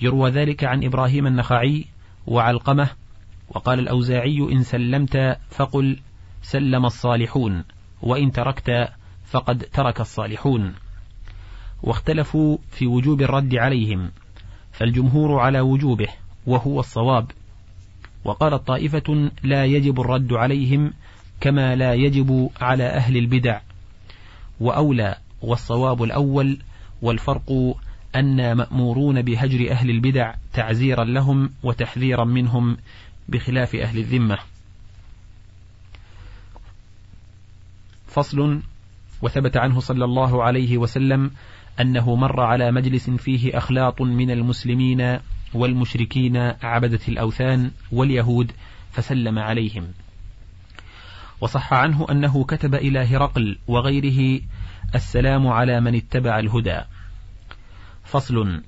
يروى 0.00 0.30
ذلك 0.30 0.64
عن 0.64 0.84
إبراهيم 0.84 1.26
النخعي 1.26 1.84
وعلقمة 2.26 2.88
وقال 3.48 3.78
الأوزاعي 3.78 4.38
إن 4.52 4.62
سلمت 4.62 5.38
فقل 5.50 5.98
سلم 6.42 6.86
الصالحون 6.86 7.64
وإن 8.02 8.32
تركت 8.32 8.88
فقد 9.26 9.58
ترك 9.72 10.00
الصالحون. 10.00 10.74
واختلفوا 11.82 12.58
في 12.70 12.86
وجوب 12.86 13.22
الرد 13.22 13.54
عليهم 13.54 14.10
فالجمهور 14.72 15.40
على 15.40 15.60
وجوبه 15.60 16.08
وهو 16.46 16.80
الصواب. 16.80 17.30
وقالت 18.24 18.66
طائفة 18.66 19.30
لا 19.42 19.64
يجب 19.64 20.00
الرد 20.00 20.32
عليهم 20.32 20.92
كما 21.40 21.76
لا 21.76 21.94
يجب 21.94 22.50
على 22.60 22.84
أهل 22.84 23.16
البدع. 23.16 23.60
وأولى 24.60 25.16
والصواب 25.42 26.02
الأول 26.02 26.58
والفرق 27.02 27.76
أن 28.16 28.52
مأمورون 28.52 29.22
بهجر 29.22 29.70
أهل 29.70 29.90
البدع 29.90 30.34
تعزيرا 30.52 31.04
لهم 31.04 31.50
وتحذيرا 31.62 32.24
منهم 32.24 32.76
بخلاف 33.28 33.74
أهل 33.74 33.98
الذمة. 33.98 34.38
فصل 38.08 38.60
وثبت 39.22 39.56
عنه 39.56 39.80
صلى 39.80 40.04
الله 40.04 40.42
عليه 40.42 40.78
وسلم 40.78 41.30
أنه 41.80 42.14
مر 42.14 42.40
على 42.40 42.72
مجلس 42.72 43.10
فيه 43.10 43.58
أخلاط 43.58 44.02
من 44.02 44.30
المسلمين 44.30 45.18
والمشركين 45.54 46.36
عبدة 46.62 47.00
الأوثان 47.08 47.70
واليهود 47.92 48.52
فسلم 48.92 49.38
عليهم. 49.38 49.88
وصح 51.40 51.72
عنه 51.72 52.06
أنه 52.10 52.44
كتب 52.44 52.74
إلى 52.74 52.98
هرقل 52.98 53.58
وغيره 53.68 54.40
السلام 54.94 55.46
على 55.46 55.80
من 55.80 55.94
اتبع 55.94 56.38
الهدى. 56.38 56.80
فصل. 58.06 58.62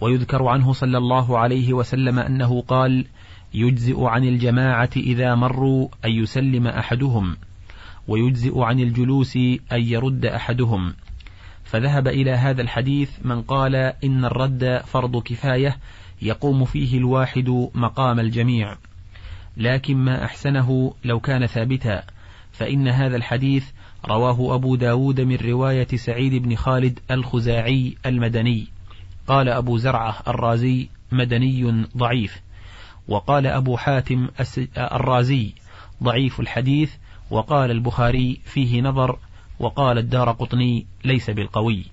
ويذكر 0.00 0.48
عنه 0.48 0.72
صلى 0.72 0.98
الله 0.98 1.38
عليه 1.38 1.72
وسلم 1.72 2.18
أنه 2.18 2.62
قال 2.62 3.06
يجزئ 3.54 4.04
عن 4.04 4.24
الجماعة 4.24 4.90
إذا 4.96 5.34
مروا 5.34 5.88
أن 6.04 6.10
يسلم 6.10 6.66
أحدهم 6.66 7.36
ويجزئ 8.08 8.60
عن 8.60 8.80
الجلوس 8.80 9.36
أن 9.72 9.82
يرد 9.82 10.26
أحدهم. 10.26 10.94
فذهب 11.64 12.08
إلى 12.08 12.30
هذا 12.30 12.62
الحديث 12.62 13.10
من 13.24 13.42
قال 13.42 13.74
إن 13.76 14.24
الرد 14.24 14.82
فرض 14.86 15.22
كفاية 15.22 15.76
يقوم 16.22 16.64
فيه 16.64 16.98
الواحد 16.98 17.68
مقام 17.74 18.20
الجميع. 18.20 18.76
لكن 19.56 19.96
ما 19.96 20.24
أحسنه 20.24 20.94
لو 21.04 21.20
كان 21.20 21.46
ثابتا 21.46 22.02
فإن 22.52 22.88
هذا 22.88 23.16
الحديث 23.16 23.70
رواه 24.06 24.54
أبو 24.54 24.76
داود 24.76 25.20
من 25.20 25.36
رواية 25.36 25.86
سعيد 25.94 26.42
بن 26.42 26.56
خالد 26.56 27.00
الخزاعي 27.10 27.96
المدني. 28.06 28.66
قال 29.26 29.48
أبو 29.48 29.76
زرعة 29.76 30.22
الرازي 30.28 30.88
مدني 31.12 31.86
ضعيف 31.96 32.42
وقال 33.08 33.46
أبو 33.46 33.76
حاتم 33.76 34.28
الرازي 34.76 35.52
ضعيف 36.02 36.40
الحديث 36.40 36.92
وقال 37.30 37.70
البخاري 37.70 38.40
فيه 38.44 38.82
نظر 38.82 39.18
وقال 39.58 39.98
الدار 39.98 40.30
قطني 40.30 40.86
ليس 41.04 41.30
بالقوي 41.30 41.84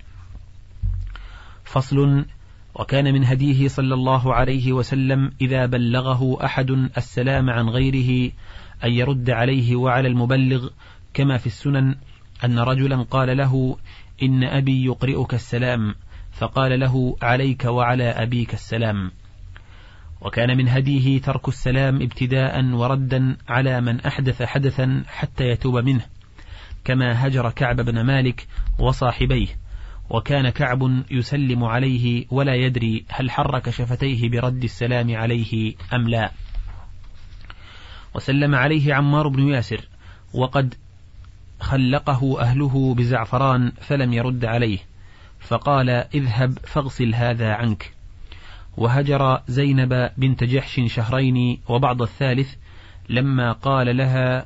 فصل 1.64 2.26
وكان 2.76 3.14
من 3.14 3.26
هديه 3.26 3.68
صلى 3.68 3.94
الله 3.94 4.34
عليه 4.34 4.74
وسلم 4.74 5.32
إذا 5.42 5.66
بلغه 5.66 6.46
أحد 6.46 6.72
السلام 6.98 7.50
عن 7.50 7.70
غيره 7.70 8.32
أن 8.84 8.92
يرد 8.92 9.30
عليه 9.30 9.76
وعلى 9.76 10.08
المبلغ 10.08 10.70
كما 11.14 11.38
في 11.38 11.48
السنن 11.48 11.96
أن 12.44 12.60
رجلا 12.60 13.04
قال 13.04 13.38
له 13.38 13.78
إن 14.24 14.44
أبي 14.44 14.86
يقرئك 14.86 15.34
السلام 15.34 15.96
فقال 16.32 16.80
له 16.80 17.18
عليك 17.22 17.66
وعلى 17.66 18.10
أبيك 18.10 18.54
السلام. 18.54 19.12
وكان 20.22 20.58
من 20.58 20.70
هديه 20.70 21.22
ترك 21.22 21.48
السلام 21.48 22.02
ابتداء 22.02 22.66
وردا 22.66 23.38
على 23.50 23.82
من 23.82 24.00
أحدث 24.00 24.44
حدثا 24.44 25.04
حتى 25.08 25.44
يتوب 25.44 25.78
منه 25.78 26.06
كما 26.84 27.28
هجر 27.28 27.50
كعب 27.50 27.82
بن 27.82 28.02
مالك 28.02 28.48
وصاحبيه. 28.80 29.48
وكان 30.10 30.50
كعب 30.50 31.04
يسلم 31.12 31.64
عليه 31.64 32.26
ولا 32.32 32.56
يدري 32.56 33.06
هل 33.10 33.32
حرك 33.32 33.70
شفتيه 33.70 34.30
برد 34.30 34.64
السلام 34.64 35.16
عليه 35.16 35.74
أم 35.94 36.10
لا. 36.10 36.32
وسلم 38.16 38.56
عليه 38.56 38.94
عمار 38.94 39.28
بن 39.28 39.48
ياسر 39.48 39.88
وقد 40.34 40.76
خلقه 41.62 42.42
أهله 42.42 42.96
بزعفران 42.96 43.72
فلم 43.82 44.14
يرد 44.14 44.46
عليه 44.46 44.80
فقال 45.40 45.90
اذهب 45.90 46.58
فاغسل 46.64 47.16
هذا 47.16 47.54
عنك. 47.54 47.94
وهجر 48.78 49.42
زينب 49.48 50.12
بنت 50.18 50.44
جحش 50.44 50.82
شهرين 50.88 51.62
وبعض 51.70 52.02
الثالث 52.02 52.56
لما 53.10 53.52
قال 53.52 53.98
لها 53.98 54.46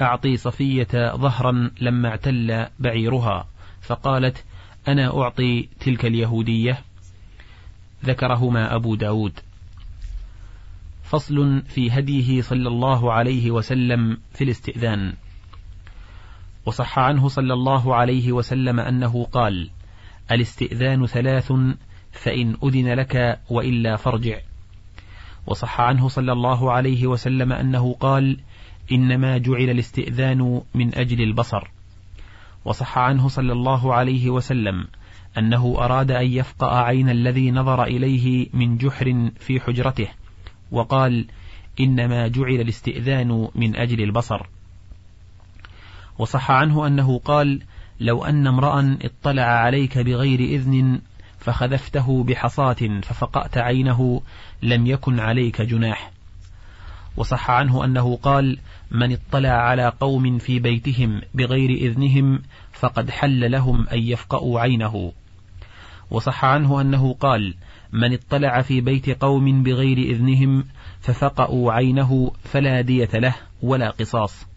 أعطي 0.00 0.36
صفية 0.36 1.16
ظهرا 1.16 1.70
لما 1.80 2.08
اعتل 2.08 2.66
بعيرها. 2.78 3.46
فقالت 3.80 4.44
أنا 4.88 5.22
أعطي 5.22 5.68
تلك 5.80 6.04
اليهودية. 6.04 6.78
ذكرهما 8.04 8.74
أبو 8.74 8.94
داود. 8.94 9.40
فصل 11.02 11.62
في 11.62 11.90
هديه 11.90 12.42
صلى 12.42 12.68
الله 12.68 13.12
عليه 13.12 13.50
وسلم 13.50 14.18
في 14.32 14.44
الاستئذان. 14.44 15.14
وصح 16.68 16.98
عنه 16.98 17.28
صلى 17.28 17.54
الله 17.54 17.94
عليه 17.94 18.32
وسلم 18.32 18.80
أنه 18.80 19.24
قال 19.24 19.70
الاستئذان 20.30 21.06
ثلاث 21.06 21.52
فإن 22.12 22.56
أذن 22.64 22.94
لك 22.94 23.40
وإلا 23.50 23.96
فارجع. 23.96 24.38
وصح 25.46 25.80
عنه 25.80 26.08
صلى 26.08 26.32
الله 26.32 26.72
عليه 26.72 27.06
وسلم 27.06 27.52
أنه 27.52 27.94
قال 28.00 28.40
إنما 28.92 29.38
جعل 29.38 29.70
الاستئذان 29.70 30.62
من 30.74 30.94
أجل 30.94 31.20
البصر. 31.22 31.68
وصح 32.64 32.98
عنه 32.98 33.28
صلى 33.28 33.52
الله 33.52 33.94
عليه 33.94 34.30
وسلم 34.30 34.88
أنه 35.38 35.76
أراد 35.78 36.10
أن 36.10 36.26
يفقأ 36.26 36.74
عين 36.82 37.10
الذي 37.10 37.50
نظر 37.50 37.84
إليه 37.84 38.46
من 38.52 38.78
جحر 38.78 39.30
في 39.40 39.60
حجرته 39.60 40.08
وقال 40.70 41.26
إنما 41.80 42.28
جعل 42.28 42.60
الاستئذان 42.60 43.48
من 43.54 43.76
أجل 43.76 44.02
البصر. 44.02 44.46
وصح 46.18 46.50
عنه 46.50 46.86
أنه 46.86 47.18
قال 47.18 47.60
لو 48.00 48.24
أن 48.24 48.46
امرأ 48.46 48.98
اطلع 49.02 49.42
عليك 49.42 49.98
بغير 49.98 50.40
إذن 50.40 51.00
فخذفته 51.38 52.24
بحصاة 52.24 53.00
ففقأت 53.02 53.58
عينه 53.58 54.22
لم 54.62 54.86
يكن 54.86 55.20
عليك 55.20 55.62
جناح 55.62 56.10
وصح 57.16 57.50
عنه 57.50 57.84
أنه 57.84 58.16
قال 58.16 58.58
من 58.90 59.12
اطلع 59.12 59.50
على 59.50 59.92
قوم 60.00 60.38
في 60.38 60.58
بيتهم 60.58 61.20
بغير 61.34 61.70
إذنهم 61.70 62.42
فقد 62.72 63.10
حل 63.10 63.50
لهم 63.50 63.88
أن 63.88 63.98
يفقأوا 63.98 64.60
عينه 64.60 65.12
وصح 66.10 66.44
عنه 66.44 66.80
أنه 66.80 67.14
قال 67.14 67.54
من 67.92 68.12
اطلع 68.12 68.62
في 68.62 68.80
بيت 68.80 69.22
قوم 69.22 69.62
بغير 69.62 69.98
إذنهم 69.98 70.64
ففقأوا 71.00 71.72
عينه 71.72 72.32
فلا 72.44 72.80
دية 72.80 73.10
له 73.14 73.34
ولا 73.62 73.90
قصاص 73.90 74.47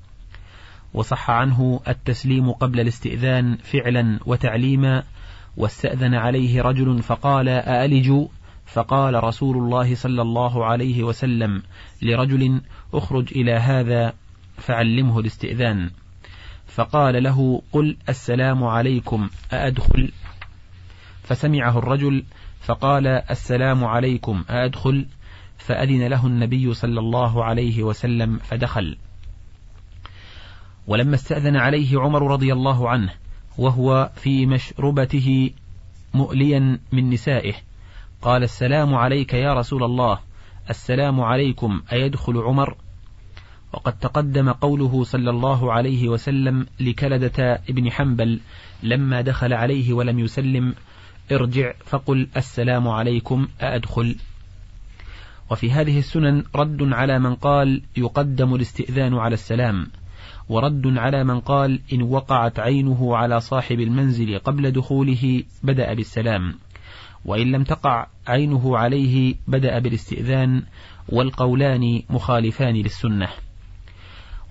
وصح 0.93 1.29
عنه 1.29 1.79
التسليم 1.87 2.51
قبل 2.51 2.79
الاستئذان 2.79 3.57
فعلا 3.57 4.19
وتعليما 4.25 5.03
واستأذن 5.57 6.13
عليه 6.13 6.61
رجل 6.61 7.01
فقال 7.01 7.49
أألج؟ 7.49 8.13
فقال 8.65 9.23
رسول 9.23 9.57
الله 9.57 9.95
صلى 9.95 10.21
الله 10.21 10.65
عليه 10.65 11.03
وسلم 11.03 11.63
لرجل 12.01 12.61
اخرج 12.93 13.31
إلى 13.31 13.51
هذا 13.51 14.13
فعلمه 14.57 15.19
الاستئذان. 15.19 15.89
فقال 16.67 17.23
له 17.23 17.61
قل 17.71 17.97
السلام 18.09 18.63
عليكم 18.63 19.29
أأدخل؟ 19.53 20.11
فسمعه 21.23 21.77
الرجل 21.77 22.23
فقال 22.61 23.07
السلام 23.07 23.83
عليكم 23.83 24.43
أأدخل؟ 24.49 25.05
فأذن 25.57 26.07
له 26.07 26.27
النبي 26.27 26.73
صلى 26.73 26.99
الله 26.99 27.45
عليه 27.45 27.83
وسلم 27.83 28.37
فدخل. 28.37 28.97
ولما 30.91 31.15
استأذن 31.15 31.55
عليه 31.55 31.99
عمر 31.99 32.31
رضي 32.31 32.53
الله 32.53 32.89
عنه 32.89 33.13
وهو 33.57 34.09
في 34.15 34.45
مشربته 34.45 35.49
مؤليا 36.13 36.79
من 36.91 37.09
نسائه 37.09 37.53
قال 38.21 38.43
السلام 38.43 38.95
عليك 38.95 39.33
يا 39.33 39.53
رسول 39.53 39.83
الله 39.83 40.19
السلام 40.69 41.21
عليكم 41.21 41.81
أيدخل 41.93 42.37
عمر؟ 42.37 42.75
وقد 43.73 43.99
تقدم 43.99 44.51
قوله 44.51 45.03
صلى 45.03 45.29
الله 45.29 45.73
عليه 45.73 46.09
وسلم 46.09 46.67
لكلدة 46.79 47.61
ابن 47.69 47.91
حنبل 47.91 48.39
لما 48.83 49.21
دخل 49.21 49.53
عليه 49.53 49.93
ولم 49.93 50.19
يسلم 50.19 50.75
ارجع 51.31 51.73
فقل 51.85 52.27
السلام 52.37 52.87
عليكم 52.87 53.47
أأدخل 53.61 54.15
وفي 55.51 55.71
هذه 55.71 55.99
السنن 55.99 56.43
رد 56.55 56.93
على 56.93 57.19
من 57.19 57.35
قال 57.35 57.81
يقدم 57.97 58.55
الاستئذان 58.55 59.13
على 59.13 59.33
السلام. 59.33 59.87
ورد 60.49 60.97
على 60.97 61.23
من 61.23 61.39
قال 61.39 61.81
إن 61.93 62.01
وقعت 62.01 62.59
عينه 62.59 63.15
على 63.15 63.39
صاحب 63.39 63.79
المنزل 63.79 64.39
قبل 64.39 64.71
دخوله 64.71 65.43
بدأ 65.63 65.93
بالسلام 65.93 66.55
وإن 67.25 67.51
لم 67.51 67.63
تقع 67.63 68.07
عينه 68.27 68.77
عليه 68.77 69.35
بدأ 69.47 69.79
بالاستئذان 69.79 70.63
والقولان 71.09 72.01
مخالفان 72.09 72.75
للسنة. 72.75 73.29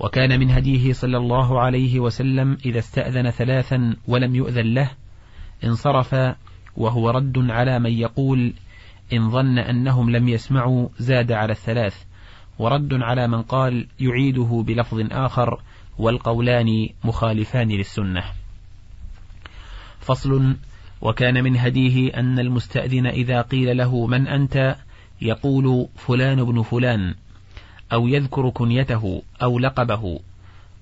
وكان 0.01 0.41
من 0.41 0.51
هديه 0.51 0.93
صلى 0.93 1.17
الله 1.17 1.61
عليه 1.61 2.01
وسلم 2.01 2.59
إذا 2.65 2.79
استأذن 2.79 3.31
ثلاثا 3.31 3.97
ولم 4.07 4.35
يؤذن 4.35 4.75
له 4.75 4.91
انصرف 5.65 6.15
وهو 6.77 7.11
رد 7.11 7.39
على 7.51 7.79
من 7.79 7.93
يقول 7.93 8.53
إن 9.13 9.31
ظن 9.31 9.59
أنهم 9.59 10.11
لم 10.11 10.29
يسمعوا 10.29 10.89
زاد 10.99 11.33
على 11.33 11.53
الثلاث 11.53 12.05
ورد 12.59 12.95
على 12.95 13.29
من 13.29 13.43
قال 13.43 13.87
يعيده 14.01 14.65
بلفظ 14.67 15.07
آخر 15.13 15.61
والقولان 16.01 16.89
مخالفان 17.05 17.69
للسنة. 17.69 18.25
فصل 20.01 20.57
وكان 21.01 21.45
من 21.45 21.57
هديه 21.57 22.15
أن 22.15 22.39
المستأذن 22.39 23.07
إذا 23.07 23.43
قيل 23.43 23.77
له 23.77 24.07
من 24.07 24.27
أنت 24.27 24.77
يقول 25.23 25.89
فلان 25.97 26.45
بن 26.45 26.63
فلان 26.63 27.15
أو 27.93 28.09
يذكر 28.09 28.51
كنيته 28.51 29.23
أو 29.43 29.59
لقبه 29.59 30.21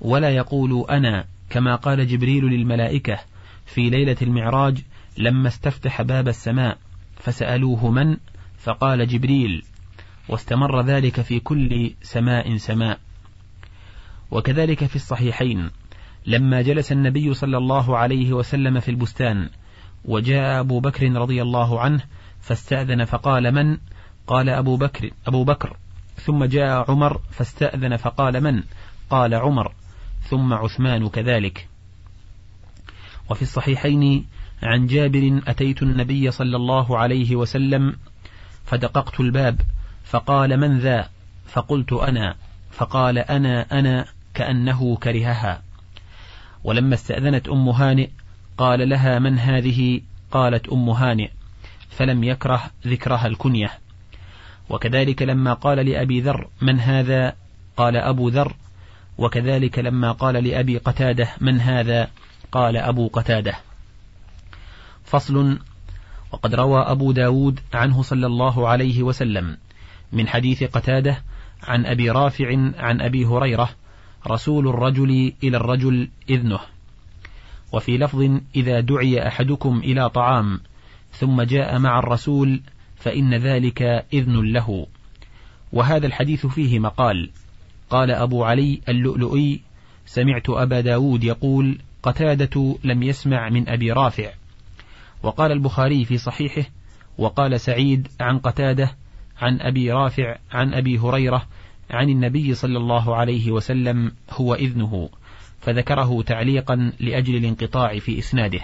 ولا 0.00 0.30
يقول 0.30 0.86
أنا 0.90 1.24
كما 1.50 1.74
قال 1.74 2.08
جبريل 2.08 2.44
للملائكة 2.44 3.18
في 3.66 3.90
ليلة 3.90 4.16
المعراج 4.22 4.82
لما 5.18 5.48
استفتح 5.48 6.02
باب 6.02 6.28
السماء 6.28 6.78
فسألوه 7.16 7.90
من؟ 7.90 8.16
فقال 8.58 9.08
جبريل 9.08 9.62
واستمر 10.28 10.82
ذلك 10.82 11.20
في 11.20 11.40
كل 11.40 11.94
سماء 12.02 12.56
سماء. 12.56 12.98
وكذلك 14.30 14.84
في 14.84 14.96
الصحيحين 14.96 15.70
لما 16.26 16.62
جلس 16.62 16.92
النبي 16.92 17.34
صلى 17.34 17.56
الله 17.56 17.98
عليه 17.98 18.32
وسلم 18.32 18.80
في 18.80 18.90
البستان 18.90 19.48
وجاء 20.04 20.60
أبو 20.60 20.80
بكر 20.80 21.12
رضي 21.12 21.42
الله 21.42 21.80
عنه 21.80 22.00
فاستأذن 22.40 23.04
فقال 23.04 23.54
من؟ 23.54 23.78
قال 24.26 24.48
أبو 24.48 24.76
بكر 24.76 25.10
أبو 25.26 25.44
بكر. 25.44 25.76
ثم 26.16 26.44
جاء 26.44 26.90
عمر 26.90 27.20
فاستأذن 27.30 27.96
فقال 27.96 28.40
من؟ 28.40 28.62
قال 29.10 29.34
عمر. 29.34 29.72
ثم 30.22 30.52
عثمان 30.52 31.08
كذلك. 31.08 31.68
وفي 33.30 33.42
الصحيحين 33.42 34.26
عن 34.62 34.86
جابر 34.86 35.40
أتيت 35.46 35.82
النبي 35.82 36.30
صلى 36.30 36.56
الله 36.56 36.98
عليه 36.98 37.36
وسلم 37.36 37.96
فدققت 38.64 39.20
الباب 39.20 39.60
فقال 40.04 40.60
من 40.60 40.78
ذا؟ 40.78 41.08
فقلت 41.46 41.92
أنا. 41.92 42.34
فقال 42.70 43.18
أنا 43.18 43.78
أنا. 43.78 44.17
كأنه 44.38 44.96
كرهها. 44.96 45.62
ولما 46.64 46.94
استأذنت 46.94 47.48
أم 47.48 47.68
هانئ 47.68 48.08
قال 48.58 48.88
لها 48.88 49.18
من 49.18 49.38
هذه؟ 49.38 50.00
قالت 50.30 50.68
أم 50.68 50.90
هانئ 50.90 51.30
فلم 51.90 52.24
يكره 52.24 52.70
ذكرها 52.86 53.26
الكنية. 53.26 53.70
وكذلك 54.70 55.22
لما 55.22 55.52
قال 55.54 55.86
لأبي 55.86 56.20
ذر 56.20 56.48
من 56.62 56.80
هذا؟ 56.80 57.36
قال 57.76 57.96
أبو 57.96 58.28
ذر. 58.28 58.54
وكذلك 59.18 59.78
لما 59.78 60.12
قال 60.12 60.34
لأبي 60.44 60.78
قتادة 60.78 61.28
من 61.40 61.60
هذا؟ 61.60 62.08
قال 62.52 62.76
أبو 62.76 63.08
قتادة. 63.08 63.54
فصل. 65.04 65.58
وقد 66.32 66.54
روى 66.54 66.82
أبو 66.82 67.12
داود 67.12 67.60
عنه 67.74 68.02
صلى 68.02 68.26
الله 68.26 68.68
عليه 68.68 69.02
وسلم 69.02 69.56
من 70.12 70.28
حديث 70.28 70.64
قتادة 70.64 71.22
عن 71.62 71.86
أبي 71.86 72.10
رافع 72.10 72.48
عن 72.78 73.00
أبي 73.00 73.24
هريرة 73.24 73.70
رسول 74.30 74.68
الرجل 74.68 75.32
إلى 75.42 75.56
الرجل 75.56 76.08
إذنه. 76.30 76.60
وفي 77.72 77.98
لفظ 77.98 78.40
إذا 78.56 78.80
دعي 78.80 79.28
أحدكم 79.28 79.78
إلى 79.78 80.10
طعام 80.10 80.60
ثم 81.12 81.42
جاء 81.42 81.78
مع 81.78 81.98
الرسول 81.98 82.60
فإن 82.96 83.34
ذلك 83.34 83.82
إذن 84.12 84.52
له. 84.52 84.86
وهذا 85.72 86.06
الحديث 86.06 86.46
فيه 86.46 86.78
مقال. 86.78 87.30
قال 87.90 88.10
أبو 88.10 88.44
علي 88.44 88.80
اللؤلؤي 88.88 89.60
سمعت 90.06 90.50
أبا 90.50 90.80
داود 90.80 91.24
يقول 91.24 91.78
قتادة 92.02 92.76
لم 92.84 93.02
يسمع 93.02 93.48
من 93.48 93.68
أبي 93.68 93.92
رافع. 93.92 94.30
وقال 95.22 95.52
البخاري 95.52 96.04
في 96.04 96.18
صحيحه 96.18 96.70
وقال 97.18 97.60
سعيد 97.60 98.08
عن 98.20 98.38
قتادة 98.38 98.96
عن 99.40 99.60
أبي 99.60 99.92
رافع 99.92 100.36
عن 100.52 100.74
أبي 100.74 100.98
هريرة 100.98 101.46
عن 101.90 102.08
النبي 102.08 102.54
صلى 102.54 102.78
الله 102.78 103.16
عليه 103.16 103.50
وسلم 103.50 104.12
هو 104.30 104.54
إذنه 104.54 105.08
فذكره 105.60 106.22
تعليقا 106.22 106.92
لأجل 107.00 107.36
الانقطاع 107.36 107.98
في 107.98 108.18
إسناده. 108.18 108.60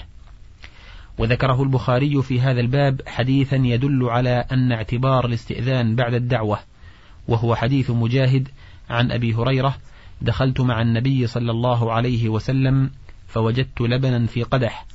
وذكره 1.18 1.62
البخاري 1.62 2.22
في 2.22 2.40
هذا 2.40 2.60
الباب 2.60 3.00
حديثا 3.06 3.56
يدل 3.56 4.04
على 4.04 4.44
أن 4.52 4.72
اعتبار 4.72 5.26
الاستئذان 5.26 5.96
بعد 5.96 6.14
الدعوة 6.14 6.58
وهو 7.28 7.54
حديث 7.54 7.90
مجاهد 7.90 8.48
عن 8.90 9.12
أبي 9.12 9.34
هريرة 9.34 9.76
دخلت 10.22 10.60
مع 10.60 10.82
النبي 10.82 11.26
صلى 11.26 11.50
الله 11.50 11.92
عليه 11.92 12.28
وسلم 12.28 12.90
فوجدت 13.26 13.80
لبنا 13.80 14.26
في 14.26 14.42
قدح 14.42 14.86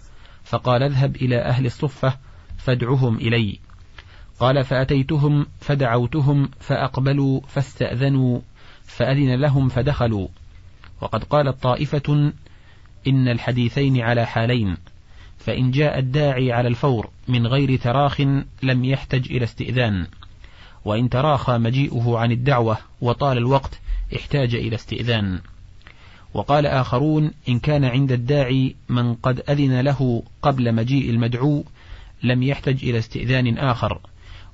فقال 0.43 0.83
اذهب 0.83 1.15
إلى 1.15 1.41
أهل 1.41 1.65
الصفة 1.65 2.17
فادعهم 2.57 3.15
إلي. 3.17 3.59
قال 4.39 4.63
فأتيتهم 4.63 5.45
فدعوتهم 5.59 6.49
فأقبلوا 6.59 7.41
فاستأذنوا 7.47 8.39
فأذن 8.83 9.35
لهم 9.35 9.69
فدخلوا. 9.69 10.27
وقد 11.01 11.23
قالت 11.23 11.63
طائفة 11.63 12.33
إن 13.07 13.27
الحديثين 13.27 14.01
على 14.01 14.25
حالين 14.25 14.77
فإن 15.37 15.71
جاء 15.71 15.99
الداعي 15.99 16.51
على 16.51 16.67
الفور 16.67 17.09
من 17.27 17.47
غير 17.47 17.79
تراخ 17.79 18.21
لم 18.63 18.85
يحتج 18.85 19.31
إلى 19.31 19.43
استئذان. 19.43 20.07
وإن 20.85 21.09
تراخى 21.09 21.57
مجيئه 21.57 22.17
عن 22.17 22.31
الدعوة 22.31 22.77
وطال 23.01 23.37
الوقت 23.37 23.79
احتاج 24.15 24.55
إلى 24.55 24.75
استئذان. 24.75 25.39
وقال 26.33 26.65
آخرون 26.65 27.31
إن 27.49 27.59
كان 27.59 27.85
عند 27.85 28.11
الداعي 28.11 28.75
من 28.89 29.13
قد 29.13 29.43
أذن 29.49 29.79
له 29.79 30.23
قبل 30.41 30.75
مجيء 30.75 31.09
المدعو 31.09 31.63
لم 32.23 32.43
يحتج 32.43 32.89
إلى 32.89 32.97
استئذان 32.97 33.57
آخر. 33.57 33.99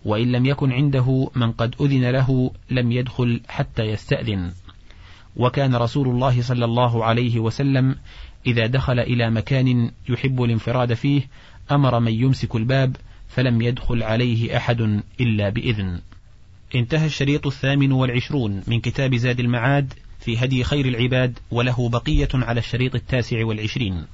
وإن 0.06 0.32
لم 0.32 0.46
يكن 0.46 0.72
عنده 0.72 1.32
من 1.36 1.52
قد 1.52 1.76
أذن 1.82 2.10
له 2.10 2.52
لم 2.72 2.92
يدخل 2.92 3.42
حتى 3.48 3.84
يستأذن. 3.84 4.52
وكان 5.36 5.76
رسول 5.76 6.08
الله 6.08 6.42
صلى 6.42 6.66
الله 6.66 7.06
عليه 7.06 7.40
وسلم 7.40 7.96
إذا 8.48 8.66
دخل 8.66 9.00
إلى 9.00 9.32
مكان 9.32 9.92
يحب 10.10 10.44
الانفراد 10.44 10.94
فيه 10.94 11.22
أمر 11.72 12.00
من 12.00 12.12
يمسك 12.12 12.56
الباب 12.56 12.96
فلم 13.28 13.62
يدخل 13.62 14.04
عليه 14.04 14.58
أحد 14.58 14.82
إلا 15.22 15.50
بإذن. 15.50 16.02
انتهى 16.76 17.06
الشريط 17.06 17.48
الثامن 17.48 17.92
والعشرون 17.92 18.62
من 18.68 18.80
كتاب 18.80 19.16
زاد 19.16 19.40
المعاد 19.40 19.94
في 20.20 20.38
هدي 20.38 20.64
خير 20.64 20.86
العباد 20.86 21.40
وله 21.52 21.90
بقية 21.90 22.30
على 22.34 22.60
الشريط 22.60 22.96
التاسع 22.96 23.46
والعشرين. 23.46 24.06